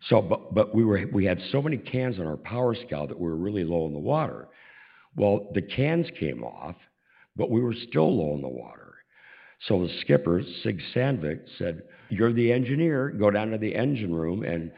[0.09, 3.19] So, but but we were we had so many cans on our Power Scow that
[3.19, 4.47] we were really low in the water.
[5.15, 6.75] Well, the cans came off,
[7.35, 8.95] but we were still low in the water.
[9.67, 14.43] So the skipper, Sig Sandvik, said, You're the engineer, go down to the engine room
[14.43, 14.71] and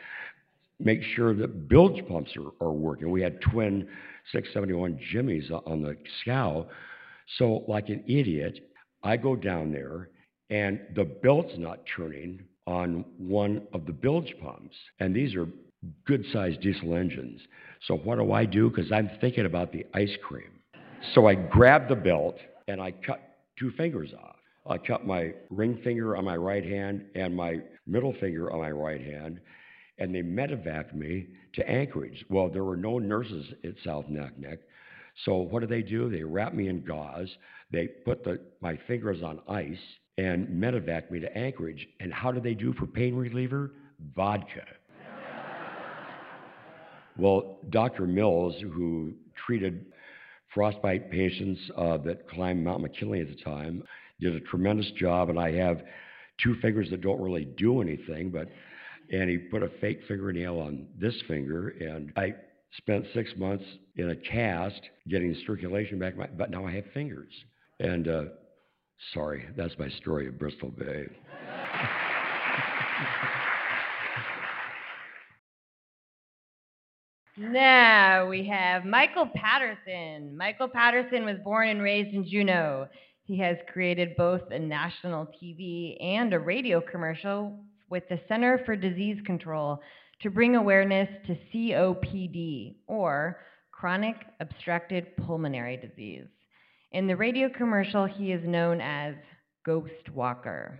[0.79, 3.09] make sure that bilge pumps are, are working.
[3.09, 3.87] We had twin
[4.31, 6.67] 671 Jimmies on the scow.
[7.37, 8.59] So, like an idiot,
[9.03, 10.09] I go down there
[10.49, 14.75] and the belt's not turning on one of the bilge pumps.
[14.99, 15.47] And these are
[16.05, 17.41] good sized diesel engines.
[17.87, 18.69] So what do I do?
[18.69, 20.51] Because I'm thinking about the ice cream.
[21.15, 22.37] So I grab the belt
[22.67, 23.21] and I cut
[23.57, 24.35] two fingers off.
[24.69, 28.71] I cut my ring finger on my right hand and my middle finger on my
[28.71, 29.39] right hand,
[29.97, 32.25] and they medevaced me to Anchorage.
[32.29, 34.57] Well, there were no nurses at South Naknek,
[35.25, 36.09] so what did they do?
[36.09, 37.29] They wrapped me in gauze.
[37.71, 39.77] They put the, my fingers on ice
[40.17, 41.87] and medevac me to Anchorage.
[41.99, 43.71] And how did they do for pain reliever?
[44.15, 44.65] Vodka.
[47.17, 48.07] well, Dr.
[48.07, 49.13] Mills, who
[49.45, 49.85] treated
[50.53, 53.83] frostbite patients uh, that climbed Mount McKinley at the time,
[54.19, 55.29] did a tremendous job.
[55.29, 55.81] And I have
[56.43, 58.47] two fingers that don't really do anything, but
[59.11, 62.33] and he put a fake fingernail on this finger, and I
[62.75, 63.63] spent six months
[63.95, 67.31] in a cast getting circulation back, my, but now I have fingers.
[67.79, 68.23] And uh,
[69.13, 71.07] sorry, that's my story of Bristol Bay.
[77.39, 80.35] Now we have Michael Patterson.
[80.35, 82.87] Michael Patterson was born and raised in Juneau.
[83.25, 88.75] He has created both a national TV and a radio commercial with the Center for
[88.75, 89.79] Disease Control
[90.21, 93.39] to bring awareness to COPD, or
[93.71, 96.25] chronic obstructive pulmonary disease.
[96.93, 99.13] In the radio commercial, he is known as
[99.65, 100.79] Ghost Walker.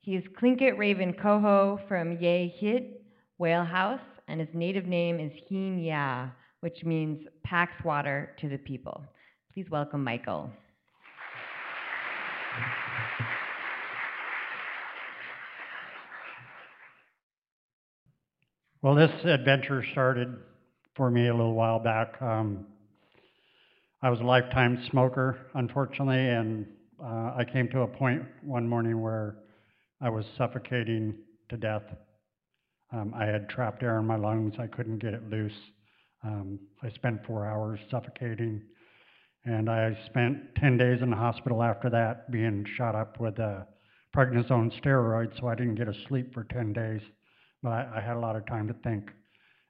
[0.00, 3.02] He is Tlingit Raven Coho from Ye Hit
[3.38, 6.28] Whale House, and his native name is Heen Ya,
[6.60, 9.04] which means packs water to the people.
[9.54, 10.50] Please welcome Michael.
[18.82, 20.36] Well, this adventure started
[20.94, 22.20] for me a little while back.
[22.20, 22.66] Um,
[24.02, 26.66] I was a lifetime smoker, unfortunately, and
[27.02, 29.36] uh, I came to a point one morning where
[30.00, 31.14] I was suffocating
[31.48, 31.84] to death.
[32.92, 34.54] Um, I had trapped air in my lungs.
[34.58, 35.52] I couldn't get it loose.
[36.24, 38.62] Um, I spent four hours suffocating,
[39.44, 43.66] and I spent 10 days in the hospital after that being shot up with a
[44.16, 47.02] prednisone steroid, so I didn't get a sleep for 10 days
[47.62, 49.10] but I, I had a lot of time to think.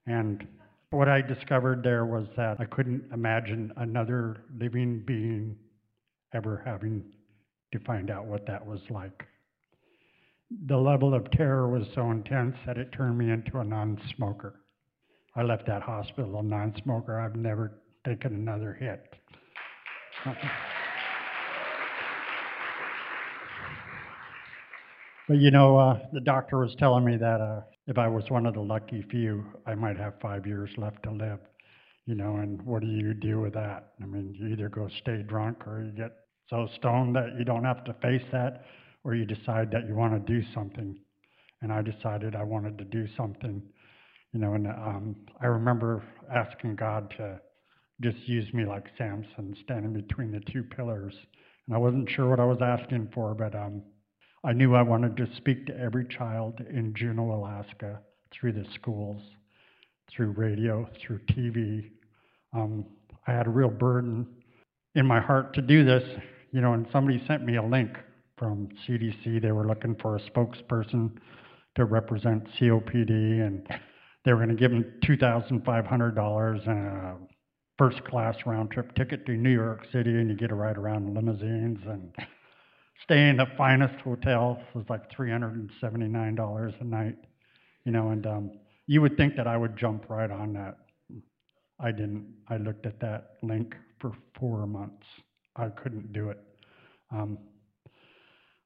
[0.06, 0.46] And
[0.92, 5.56] what I discovered there was that I couldn't imagine another living being
[6.34, 7.02] ever having
[7.72, 9.24] to find out what that was like.
[10.66, 14.60] The level of terror was so intense that it turned me into a non smoker.
[15.34, 17.18] I left that hospital a non smoker.
[17.18, 19.02] I've never taken another hit.
[25.26, 28.46] But you know, uh, the doctor was telling me that uh, if I was one
[28.46, 31.40] of the lucky few, I might have five years left to live.
[32.06, 33.92] You know, and what do you do with that?
[34.02, 36.12] I mean, you either go stay drunk or you get
[36.50, 38.64] so stoned that you don't have to face that,
[39.04, 40.96] or you decide that you want to do something.
[41.60, 43.62] And I decided I wanted to do something.
[44.32, 46.02] You know, and um, I remember
[46.34, 47.40] asking God to
[48.00, 51.14] just use me like Samson, standing between the two pillars.
[51.66, 53.82] And I wasn't sure what I was asking for, but um,
[54.44, 58.00] I knew I wanted to speak to every child in Juneau, Alaska,
[58.32, 59.22] through the schools,
[60.10, 61.90] through radio, through TV.
[62.52, 62.84] Um,
[63.28, 64.26] I had a real burden
[64.96, 66.02] in my heart to do this,
[66.50, 67.90] you know, and somebody sent me a link
[68.36, 69.40] from CDC.
[69.40, 71.12] They were looking for a spokesperson
[71.76, 73.64] to represent COPD, and
[74.24, 77.16] they were going to give them $2,500 and a
[77.78, 81.06] first class round trip ticket to New York City, and you get to ride around
[81.06, 82.12] in limousines and
[83.04, 87.16] stay in the finest hotels was like $379 a night,
[87.84, 88.50] you know, and um,
[88.86, 90.78] you would think that I would jump right on that.
[91.80, 92.32] I didn't.
[92.48, 95.06] I looked at that link for four months.
[95.56, 96.38] I couldn't do it.
[97.10, 97.38] Um,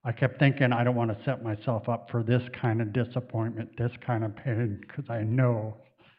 [0.05, 3.70] I kept thinking I don't want to set myself up for this kind of disappointment,
[3.77, 5.77] this kind of pain, because I know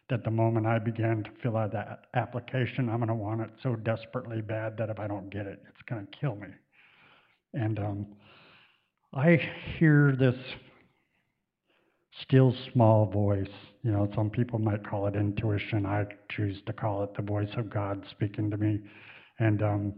[0.09, 3.49] that the moment I began to fill out that application, I'm going to want it
[3.63, 6.47] so desperately bad that if I don't get it, it's going to kill me.
[7.57, 8.07] And um,
[9.13, 9.39] I
[9.79, 10.35] hear this
[12.21, 13.47] still small voice.
[13.83, 15.85] You know, some people might call it intuition.
[15.85, 18.79] I choose to call it the voice of God speaking to me.
[19.39, 19.93] And um,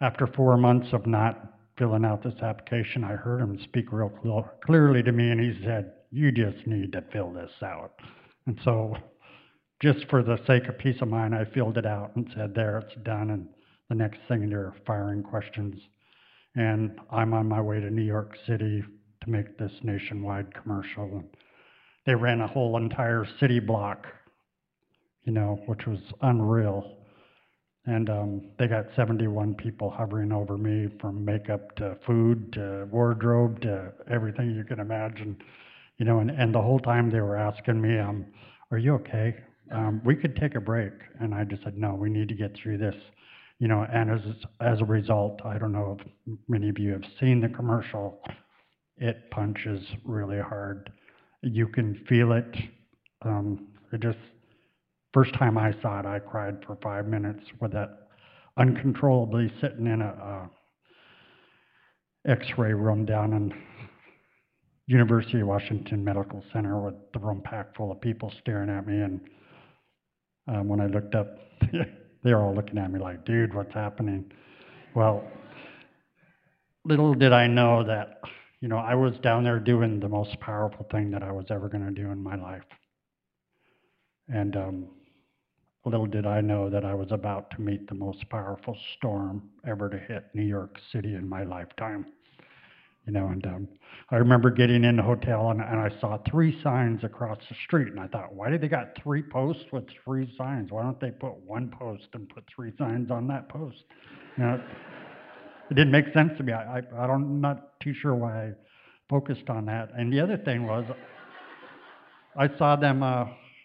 [0.00, 4.50] after four months of not filling out this application, I heard him speak real cl-
[4.64, 7.92] clearly to me, and he said, You just need to fill this out.
[8.46, 8.94] And so,
[9.80, 12.78] just for the sake of peace of mind, I filled it out and said, There,
[12.78, 13.30] it's done.
[13.30, 13.48] And
[13.88, 15.76] the next thing, they're firing questions
[16.54, 18.82] and I'm on my way to New York City
[19.22, 21.24] to make this nationwide commercial.
[22.06, 24.06] They ran a whole entire city block,
[25.24, 26.98] you know, which was unreal.
[27.84, 33.60] And um, they got 71 people hovering over me from makeup to food to wardrobe
[33.62, 35.36] to everything you can imagine,
[35.98, 36.20] you know.
[36.20, 38.26] And, and the whole time they were asking me, um,
[38.70, 39.36] Are you okay?
[39.72, 40.92] Um, we could take a break.
[41.18, 42.94] And I just said, No, we need to get through this.
[43.62, 44.20] You know, and as,
[44.60, 48.20] as a result, I don't know if many of you have seen the commercial,
[48.96, 50.90] it punches really hard.
[51.42, 52.56] You can feel it.
[53.24, 54.18] Um, it just,
[55.14, 58.08] first time I saw it, I cried for five minutes with that
[58.56, 60.50] uncontrollably sitting in a, a
[62.28, 63.54] X-ray room down in
[64.88, 69.02] University of Washington Medical Center with the room packed full of people staring at me.
[69.02, 69.20] And
[70.48, 71.38] um, when I looked up,
[72.22, 74.30] they were all looking at me like, dude, what's happening?
[74.94, 75.24] Well,
[76.84, 78.20] little did I know that,
[78.60, 81.68] you know, I was down there doing the most powerful thing that I was ever
[81.68, 82.62] going to do in my life.
[84.28, 84.88] And um,
[85.84, 89.88] little did I know that I was about to meet the most powerful storm ever
[89.88, 92.06] to hit New York City in my lifetime.
[93.06, 93.68] You know, and um,
[94.10, 97.88] I remember getting in the hotel and, and I saw three signs across the street,
[97.88, 100.70] and I thought, why do they got three posts with three signs?
[100.70, 103.82] Why don't they put one post and put three signs on that post?
[104.38, 104.60] You know,
[105.70, 106.52] it didn't make sense to me.
[106.52, 108.52] I, I, I don't, I'm not too sure why I
[109.10, 109.90] focused on that.
[109.96, 110.84] And the other thing was,
[112.36, 113.02] I saw them.
[113.02, 113.24] Uh,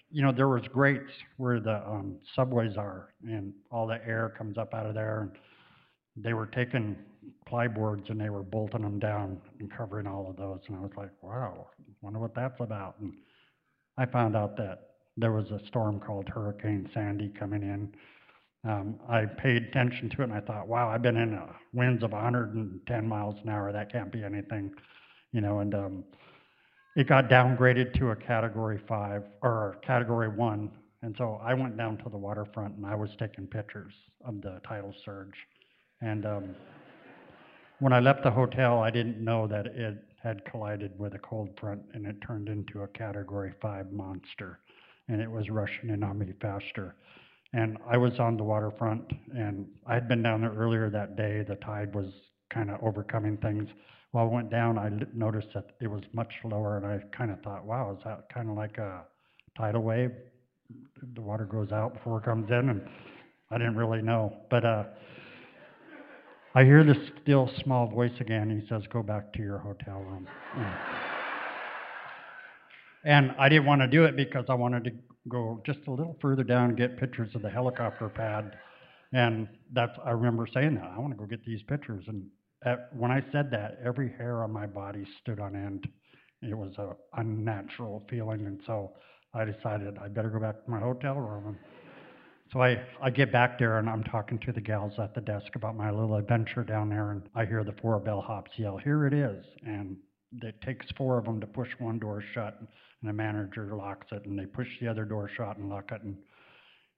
[0.10, 4.58] you know, there was grates where the um, subways are, and all the air comes
[4.58, 5.22] up out of there.
[5.22, 5.32] And
[6.18, 6.96] they were taking
[7.50, 10.60] plyboards and they were bolting them down and covering all of those.
[10.68, 11.68] And I was like, wow,
[12.02, 12.96] wonder what that's about.
[13.00, 13.14] And
[13.98, 17.94] I found out that there was a storm called Hurricane Sandy coming in.
[18.70, 21.40] Um, I paid attention to it and I thought, wow, I've been in
[21.74, 23.72] winds of 110 miles an hour.
[23.72, 24.72] That can't be anything,
[25.32, 25.60] you know.
[25.60, 26.04] And um,
[26.96, 30.72] it got downgraded to a category five or category one.
[31.02, 33.94] And so I went down to the waterfront and I was taking pictures
[34.26, 35.36] of the tidal surge.
[36.02, 36.56] And um,
[37.80, 41.50] when I left the hotel, I didn't know that it had collided with a cold
[41.60, 44.60] front and it turned into a category five monster.
[45.10, 46.96] And it was rushing in on me faster.
[47.54, 51.46] And I was on the waterfront and I had been down there earlier that day.
[51.48, 52.08] The tide was
[52.50, 53.70] kind of overcoming things.
[54.12, 57.42] While I went down, I noticed that it was much lower, and I kind of
[57.42, 59.04] thought, wow, is that kind of like a
[59.58, 60.12] tidal wave?
[61.14, 62.82] The water goes out before it comes in, and
[63.52, 64.34] I didn't really know.
[64.50, 64.84] But uh,
[66.58, 68.50] I hear the still small voice again.
[68.50, 70.28] He says, go back to your hotel room.
[73.06, 74.92] And I didn't want to do it because I wanted to
[75.30, 78.58] go just a little further down and get pictures of the helicopter pad.
[79.14, 82.06] And that's I remember saying that I want to go get these pictures.
[82.08, 82.26] And
[82.66, 85.88] at, when I said that, every hair on my body stood on end.
[86.42, 88.94] It was a unnatural feeling, and so
[89.32, 91.56] I decided I better go back to my hotel room.
[92.52, 95.56] So I, I get back there and I'm talking to the gals at the desk
[95.56, 99.14] about my little adventure down there, and I hear the four bellhops yell, "Here it
[99.14, 99.98] is!" And
[100.42, 104.26] it takes four of them to push one door shut, and the manager locks it,
[104.26, 106.02] and they push the other door shut and lock it.
[106.04, 106.18] And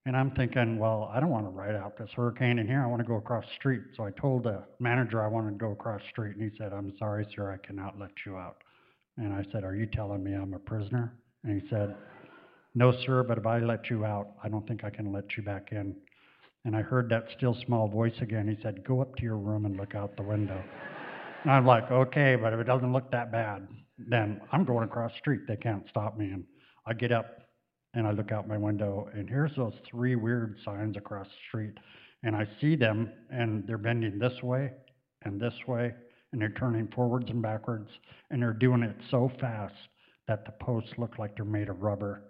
[0.06, 2.82] and I'm thinking, well, I don't want to ride out this hurricane in here.
[2.82, 3.82] I want to go across the street.
[3.95, 6.74] So I told the manager I wanted to go across the street, and he said,
[6.74, 8.58] I'm sorry, sir, I cannot let you out.
[9.18, 11.14] And I said, Are you telling me I'm a prisoner?
[11.43, 11.95] And he said,
[12.80, 15.43] No, sir, but if I let you out, I don't think I can let you
[15.43, 15.93] back in.
[16.63, 18.47] And I heard that still small voice again.
[18.47, 20.63] He said, Go up to your room and look out the window.
[21.43, 23.67] And I'm like, Okay, but if it doesn't look that bad,
[23.97, 25.41] then I'm going across the street.
[25.45, 26.27] They can't stop me.
[26.27, 26.45] And
[26.86, 27.41] I get up
[27.95, 31.73] and I look out my window, and here's those three weird signs across the street.
[32.23, 34.71] And I see them, and they're bending this way
[35.23, 35.93] and this way,
[36.32, 37.89] and they're turning forwards and backwards,
[38.32, 39.75] and they're doing it so fast
[40.30, 42.23] that the posts look like they're made of rubber.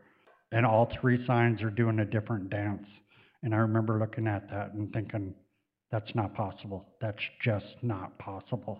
[0.52, 2.86] And all three signs are doing a different dance.
[3.43, 5.34] And I remember looking at that and thinking,
[5.91, 6.88] that's not possible.
[7.02, 8.80] That's just not possible.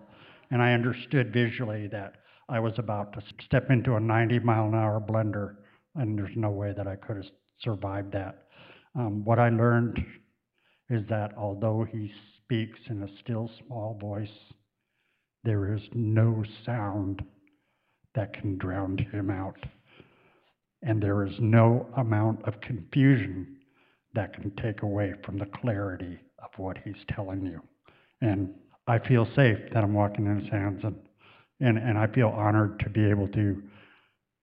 [0.52, 2.16] And I understood visually that
[2.48, 5.56] I was about to step into a 90 mile an hour blender
[5.96, 7.26] and there's no way that I could have
[7.60, 8.48] survived that.
[8.96, 10.00] Um, what I learned
[10.90, 14.28] is that although he speaks in a still small voice,
[15.44, 17.24] there is no sound
[18.16, 19.58] that can drown him out.
[20.82, 23.58] And there is no amount of confusion
[24.14, 27.62] that can take away from the clarity of what he's telling you.
[28.22, 28.54] And
[28.88, 30.96] I feel safe that I'm walking in his hands, and,
[31.60, 33.62] and, and I feel honored to be able to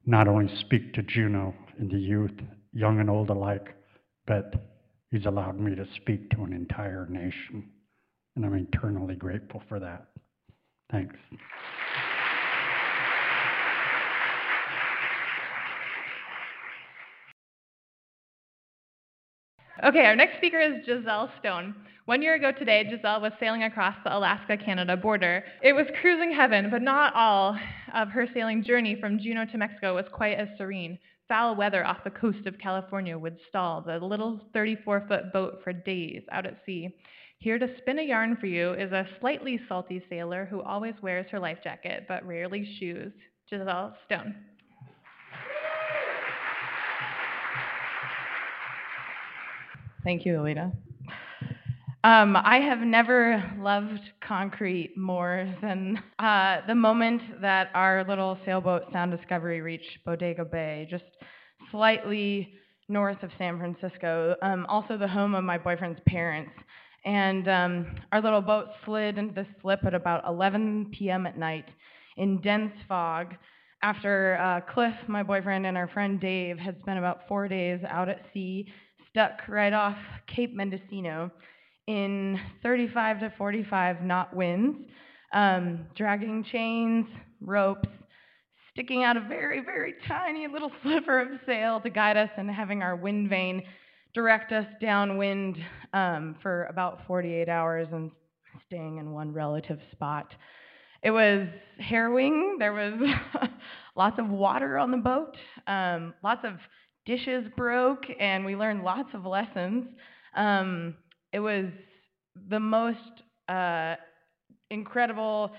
[0.04, 2.38] not only speak to Juneau and the youth,
[2.72, 3.74] young and old alike,
[4.26, 4.54] but
[5.10, 7.70] he's allowed me to speak to an entire nation.
[8.36, 10.06] And I'm eternally grateful for that.
[10.92, 11.16] Thanks.
[19.84, 21.74] Okay, our next speaker is Giselle Stone.
[22.06, 25.44] One year ago today, Giselle was sailing across the Alaska Canada border.
[25.62, 27.58] It was cruising heaven, but not all
[27.92, 30.98] of her sailing journey from Juneau to Mexico was quite as serene.
[31.28, 35.74] foul weather off the coast of California would stall the little 34 foot boat for
[35.74, 36.96] days out at sea.
[37.40, 41.26] Here to spin a yarn for you is a slightly salty sailor who always wears
[41.30, 43.12] her life jacket but rarely shoes,
[43.50, 44.36] Giselle Stone.
[50.06, 50.70] Thank you, Alita.
[52.04, 58.84] Um, I have never loved concrete more than uh, the moment that our little sailboat
[58.92, 61.02] Sound Discovery reached Bodega Bay, just
[61.72, 62.54] slightly
[62.88, 66.52] north of San Francisco, um, also the home of my boyfriend's parents.
[67.04, 71.26] And um, our little boat slid into the slip at about 11 p.m.
[71.26, 71.66] at night
[72.16, 73.34] in dense fog
[73.82, 78.08] after uh, Cliff, my boyfriend, and our friend Dave had spent about four days out
[78.08, 78.66] at sea,
[79.16, 79.96] stuck right off
[80.26, 81.30] Cape Mendocino
[81.86, 84.76] in 35 to 45 knot winds,
[85.32, 87.06] um, dragging chains,
[87.40, 87.88] ropes,
[88.70, 92.82] sticking out a very, very tiny little sliver of sail to guide us and having
[92.82, 93.62] our wind vane
[94.12, 95.56] direct us downwind
[95.94, 98.10] um, for about 48 hours and
[98.66, 100.26] staying in one relative spot.
[101.02, 101.48] It was
[101.78, 102.56] harrowing.
[102.58, 102.92] There was
[103.96, 106.58] lots of water on the boat, um, lots of
[107.06, 109.86] dishes broke, and we learned lots of lessons.
[110.34, 110.94] Um,
[111.32, 111.66] it was
[112.50, 112.98] the most
[113.48, 113.94] uh,
[114.70, 115.52] incredible,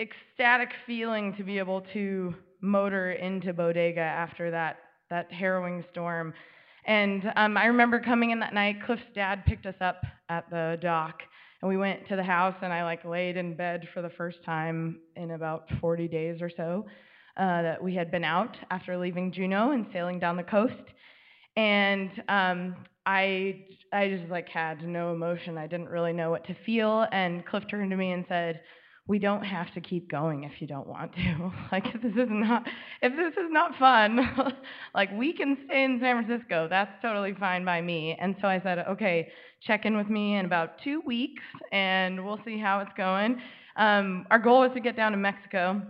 [0.00, 4.78] ecstatic feeling to be able to motor into Bodega after that
[5.10, 6.32] that harrowing storm.
[6.86, 8.76] And um, I remember coming in that night.
[8.86, 11.20] Cliff's dad picked us up at the dock,
[11.60, 12.56] and we went to the house.
[12.62, 16.50] And I like laid in bed for the first time in about 40 days or
[16.56, 16.86] so.
[17.34, 20.74] Uh, that we had been out after leaving Juneau and sailing down the coast.
[21.56, 22.76] And um,
[23.06, 25.56] I, I just like had no emotion.
[25.56, 27.06] I didn't really know what to feel.
[27.10, 28.60] And Cliff turned to me and said,
[29.06, 31.52] "We don't have to keep going if you don't want to.
[31.72, 32.66] like if this is not,
[33.00, 34.18] if this is not fun,
[34.94, 36.68] like we can stay in San Francisco.
[36.68, 39.28] That's totally fine by me." And so I said, "Okay,
[39.66, 43.40] check in with me in about two weeks, and we'll see how it's going."
[43.76, 45.80] Um, our goal was to get down to Mexico,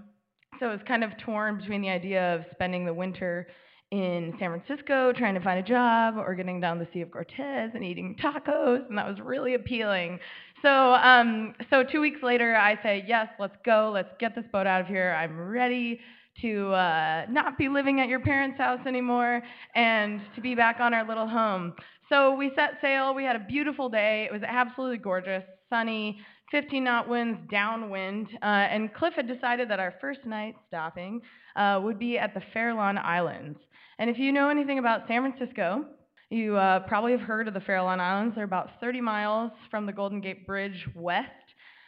[0.62, 3.48] so it was kind of torn between the idea of spending the winter
[3.90, 7.72] in San Francisco trying to find a job or getting down the Sea of Cortez
[7.74, 10.20] and eating tacos, and that was really appealing.
[10.62, 14.68] So, um, so two weeks later, I say, yes, let's go, let's get this boat
[14.68, 15.16] out of here.
[15.18, 15.98] I'm ready
[16.42, 19.42] to uh, not be living at your parents' house anymore
[19.74, 21.74] and to be back on our little home.
[22.08, 23.14] So we set sail.
[23.14, 24.28] We had a beautiful day.
[24.30, 26.20] It was absolutely gorgeous, sunny,
[26.52, 31.20] 15 knot winds downwind, uh, and Cliff had decided that our first night stopping
[31.56, 33.58] uh, would be at the Farallon Islands.
[33.98, 35.86] And if you know anything about San Francisco,
[36.28, 38.34] you uh, probably have heard of the Farallon Islands.
[38.34, 41.28] They're about 30 miles from the Golden Gate Bridge west.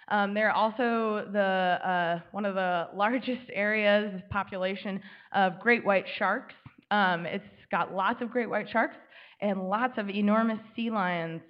[0.09, 5.01] Um, they're also the, uh, one of the largest areas of population
[5.35, 6.55] of great white sharks.
[6.91, 8.97] Um, it's got lots of great white sharks
[9.41, 11.43] and lots of enormous sea lions.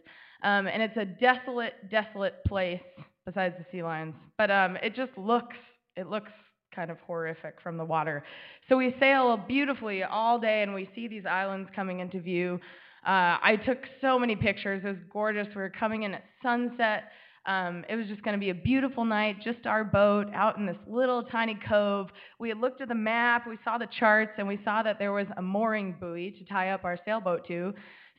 [0.45, 2.81] Um, and it's a desolate, desolate place
[3.27, 4.15] besides the sea lions.
[4.39, 5.57] But um, it just looks,
[5.97, 6.31] it looks
[6.75, 8.25] kind of horrific from the water.
[8.69, 12.61] So we sail beautifully all day and we see these islands coming into view.
[13.07, 14.83] Uh, I took so many pictures.
[14.85, 15.47] It was gorgeous.
[15.49, 17.05] We were coming in at sunset.
[17.47, 20.65] Um, it was just going to be a beautiful night, just our boat out in
[20.65, 22.09] this little tiny cove.
[22.39, 25.13] We had looked at the map, we saw the charts, and we saw that there
[25.13, 27.75] was a mooring buoy to tie up our sailboat to.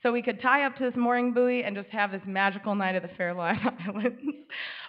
[0.05, 2.93] So we could tie up to this mooring buoy and just have this magical night
[2.93, 4.21] at the Farallon Islands,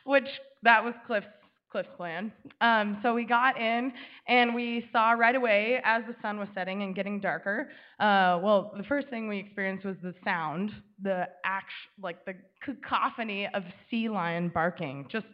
[0.05, 0.29] which
[0.63, 1.27] that was Cliff's
[1.73, 2.31] Cliff's plan.
[2.61, 3.95] Um, so we got in
[4.29, 7.71] and we saw right away as the sun was setting and getting darker.
[7.99, 10.71] Uh, well, the first thing we experienced was the sound,
[11.03, 15.27] the act, like the cacophony of sea lion barking, just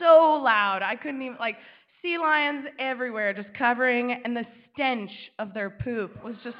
[0.00, 0.82] so loud.
[0.82, 1.56] I couldn't even like
[2.02, 6.56] sea lions everywhere, just covering, and the stench of their poop was just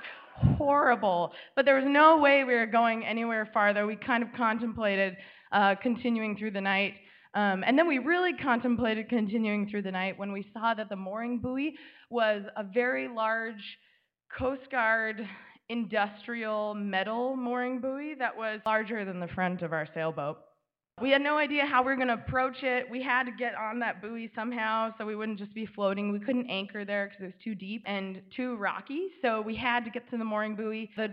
[0.58, 1.32] horrible.
[1.56, 3.86] But there was no way we were going anywhere farther.
[3.86, 5.16] We kind of contemplated
[5.52, 6.94] uh, continuing through the night.
[7.34, 10.96] Um, and then we really contemplated continuing through the night when we saw that the
[10.96, 11.74] mooring buoy
[12.10, 13.78] was a very large
[14.36, 15.26] Coast Guard
[15.68, 20.38] industrial metal mooring buoy that was larger than the front of our sailboat.
[21.00, 22.90] We had no idea how we were going to approach it.
[22.90, 26.12] We had to get on that buoy somehow so we wouldn't just be floating.
[26.12, 29.08] We couldn't anchor there because it was too deep and too rocky.
[29.22, 30.90] So we had to get to the mooring buoy.
[30.96, 31.10] The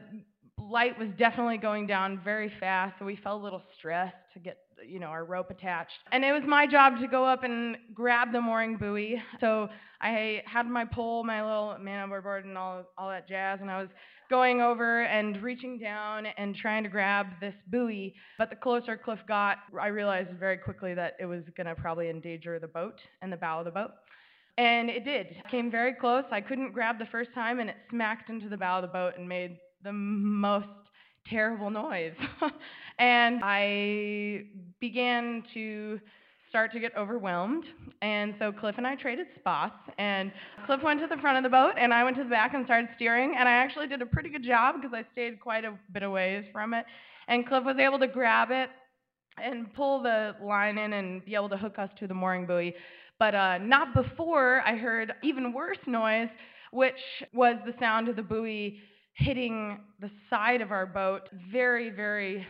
[0.60, 4.58] light was definitely going down very fast, so we felt a little stressed to get
[4.86, 6.00] you know, our rope attached.
[6.12, 9.22] And it was my job to go up and grab the mooring buoy.
[9.40, 9.70] So
[10.02, 13.82] I had my pole, my little man overboard, and all all that jazz, and I
[13.82, 13.90] was
[14.30, 18.14] going over and reaching down and trying to grab this buoy.
[18.38, 22.10] But the closer Cliff got, I realized very quickly that it was going to probably
[22.10, 23.92] endanger the boat and the bow of the boat.
[24.58, 25.28] And it did.
[25.28, 26.26] It came very close.
[26.32, 29.14] I couldn't grab the first time, and it smacked into the bow of the boat
[29.18, 30.68] and made the most
[31.30, 32.14] terrible noise.
[33.00, 34.46] and I
[34.80, 36.00] began to
[36.50, 37.66] start to get overwhelmed.
[38.02, 39.76] And so Cliff and I traded spots.
[39.98, 40.32] And
[40.66, 42.66] Cliff went to the front of the boat, and I went to the back and
[42.66, 43.36] started steering.
[43.38, 46.12] And I actually did a pretty good job because I stayed quite a bit of
[46.12, 46.86] ways from it.
[47.28, 48.70] And Cliff was able to grab it
[49.44, 52.74] and pull the line in and be able to hook us to the mooring buoy.
[53.20, 56.30] But uh, not before I heard even worse noise,
[56.72, 56.94] which
[57.34, 58.80] was the sound of the buoy
[59.18, 62.46] hitting the side of our boat very, very,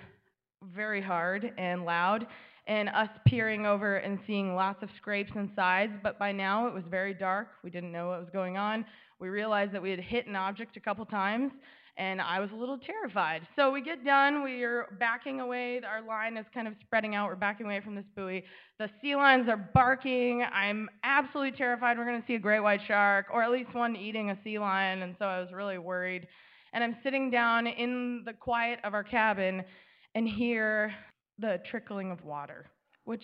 [0.75, 2.27] very hard and loud
[2.67, 6.73] and us peering over and seeing lots of scrapes and sides, but by now it
[6.73, 7.47] was very dark.
[7.63, 8.85] We didn't know what was going on.
[9.19, 11.53] We realized that we had hit an object a couple times,
[11.95, 13.47] and I was a little terrified.
[13.55, 17.29] So we get done, we are backing away, our line is kind of spreading out,
[17.29, 18.43] we're backing away from this buoy.
[18.79, 20.43] The sea lions are barking.
[20.53, 23.95] I'm absolutely terrified we're going to see a great white shark, or at least one
[23.95, 26.27] eating a sea lion, and so I was really worried.
[26.73, 29.63] And I'm sitting down in the quiet of our cabin
[30.15, 30.93] and hear
[31.39, 32.65] the trickling of water,
[33.05, 33.23] which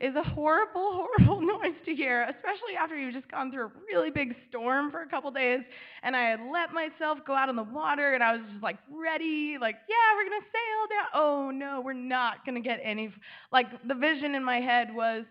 [0.00, 4.10] is a horrible, horrible noise to hear, especially after you've just gone through a really
[4.10, 5.60] big storm for a couple days.
[6.02, 8.78] And I had let myself go out in the water, and I was just like
[8.90, 11.06] ready, like, yeah, we're gonna sail down.
[11.14, 13.12] Oh no, we're not gonna get any.
[13.52, 15.24] Like, the vision in my head was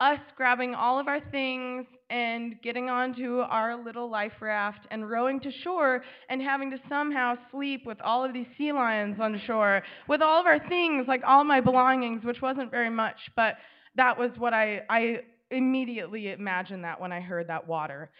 [0.00, 5.40] us grabbing all of our things and getting onto our little life raft and rowing
[5.40, 9.82] to shore and having to somehow sleep with all of these sea lions on shore
[10.06, 13.54] with all of our things, like all my belongings, which wasn't very much, but
[13.96, 15.20] that was what I, I
[15.50, 18.10] immediately imagined that when I heard that water.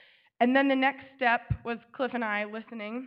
[0.40, 3.06] And then the next step was Cliff and I listening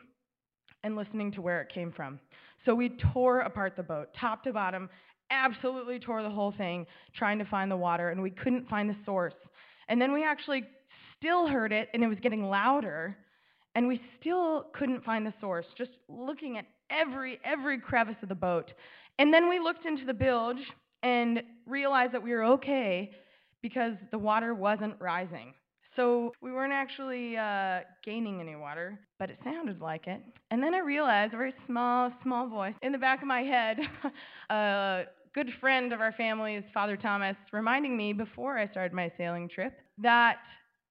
[0.83, 2.19] and listening to where it came from.
[2.65, 4.89] So we tore apart the boat, top to bottom,
[5.31, 8.95] absolutely tore the whole thing trying to find the water, and we couldn't find the
[9.05, 9.33] source.
[9.87, 10.63] And then we actually
[11.17, 13.17] still heard it, and it was getting louder,
[13.75, 18.35] and we still couldn't find the source, just looking at every every crevice of the
[18.35, 18.73] boat.
[19.17, 20.61] And then we looked into the bilge
[21.03, 23.11] and realized that we were okay
[23.61, 25.53] because the water wasn't rising.
[25.95, 30.21] So we weren't actually uh, gaining any water, but it sounded like it.
[30.49, 33.79] And then I realized, a very small, small voice in the back of my head,
[34.49, 35.03] uh,
[35.43, 39.47] good friend of our family is Father Thomas, reminding me before I started my sailing
[39.47, 40.39] trip that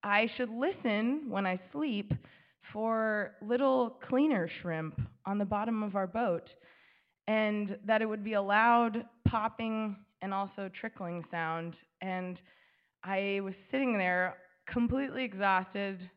[0.02, 2.14] I should listen when I sleep
[2.72, 6.48] for little cleaner shrimp on the bottom of our boat,
[7.26, 11.74] and that it would be a loud popping and also trickling sound.
[12.00, 12.40] And
[13.04, 16.08] I was sitting there completely exhausted,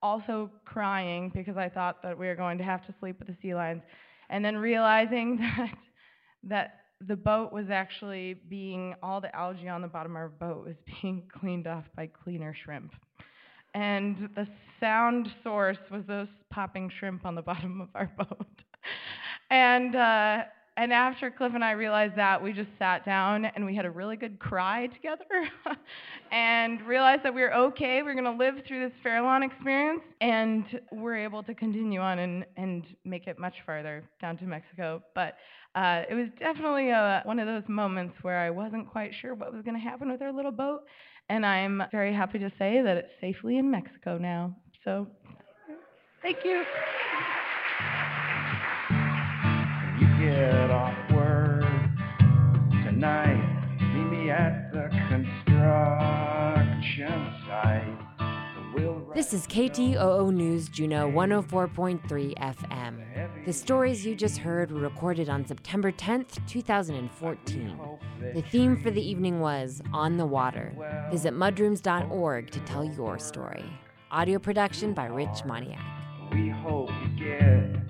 [0.00, 3.36] also crying because I thought that we were going to have to sleep with the
[3.42, 3.82] sea lions,
[4.30, 5.74] and then realizing that
[6.44, 10.64] that the boat was actually being, all the algae on the bottom of our boat
[10.64, 12.92] was being cleaned off by cleaner shrimp.
[13.74, 14.46] And the
[14.80, 18.46] sound source was those popping shrimp on the bottom of our boat.
[19.50, 20.44] and uh,
[20.78, 23.90] and after Cliff and I realized that, we just sat down and we had a
[23.90, 25.24] really good cry together
[26.30, 28.02] and realized that we were okay.
[28.02, 32.18] We are going to live through this Farallon experience and we're able to continue on
[32.18, 35.02] and, and make it much farther down to Mexico.
[35.14, 35.36] But
[35.76, 39.52] uh, it was definitely a, one of those moments where I wasn't quite sure what
[39.52, 40.84] was going to happen with our little boat.
[41.28, 44.56] And I'm very happy to say that it's safely in Mexico now.
[44.84, 45.06] So,
[46.22, 46.62] thank you.
[50.18, 51.62] get off work
[52.84, 53.35] tonight.
[59.16, 63.46] This is KTOO News Juneau 104.3 FM.
[63.46, 67.80] The stories you just heard were recorded on September 10th, 2014.
[68.34, 70.74] The theme for the evening was On the Water.
[71.10, 73.64] Visit mudrooms.org to tell your story.
[74.10, 75.80] Audio production by Rich Moniak.
[76.32, 77.85] We hope you get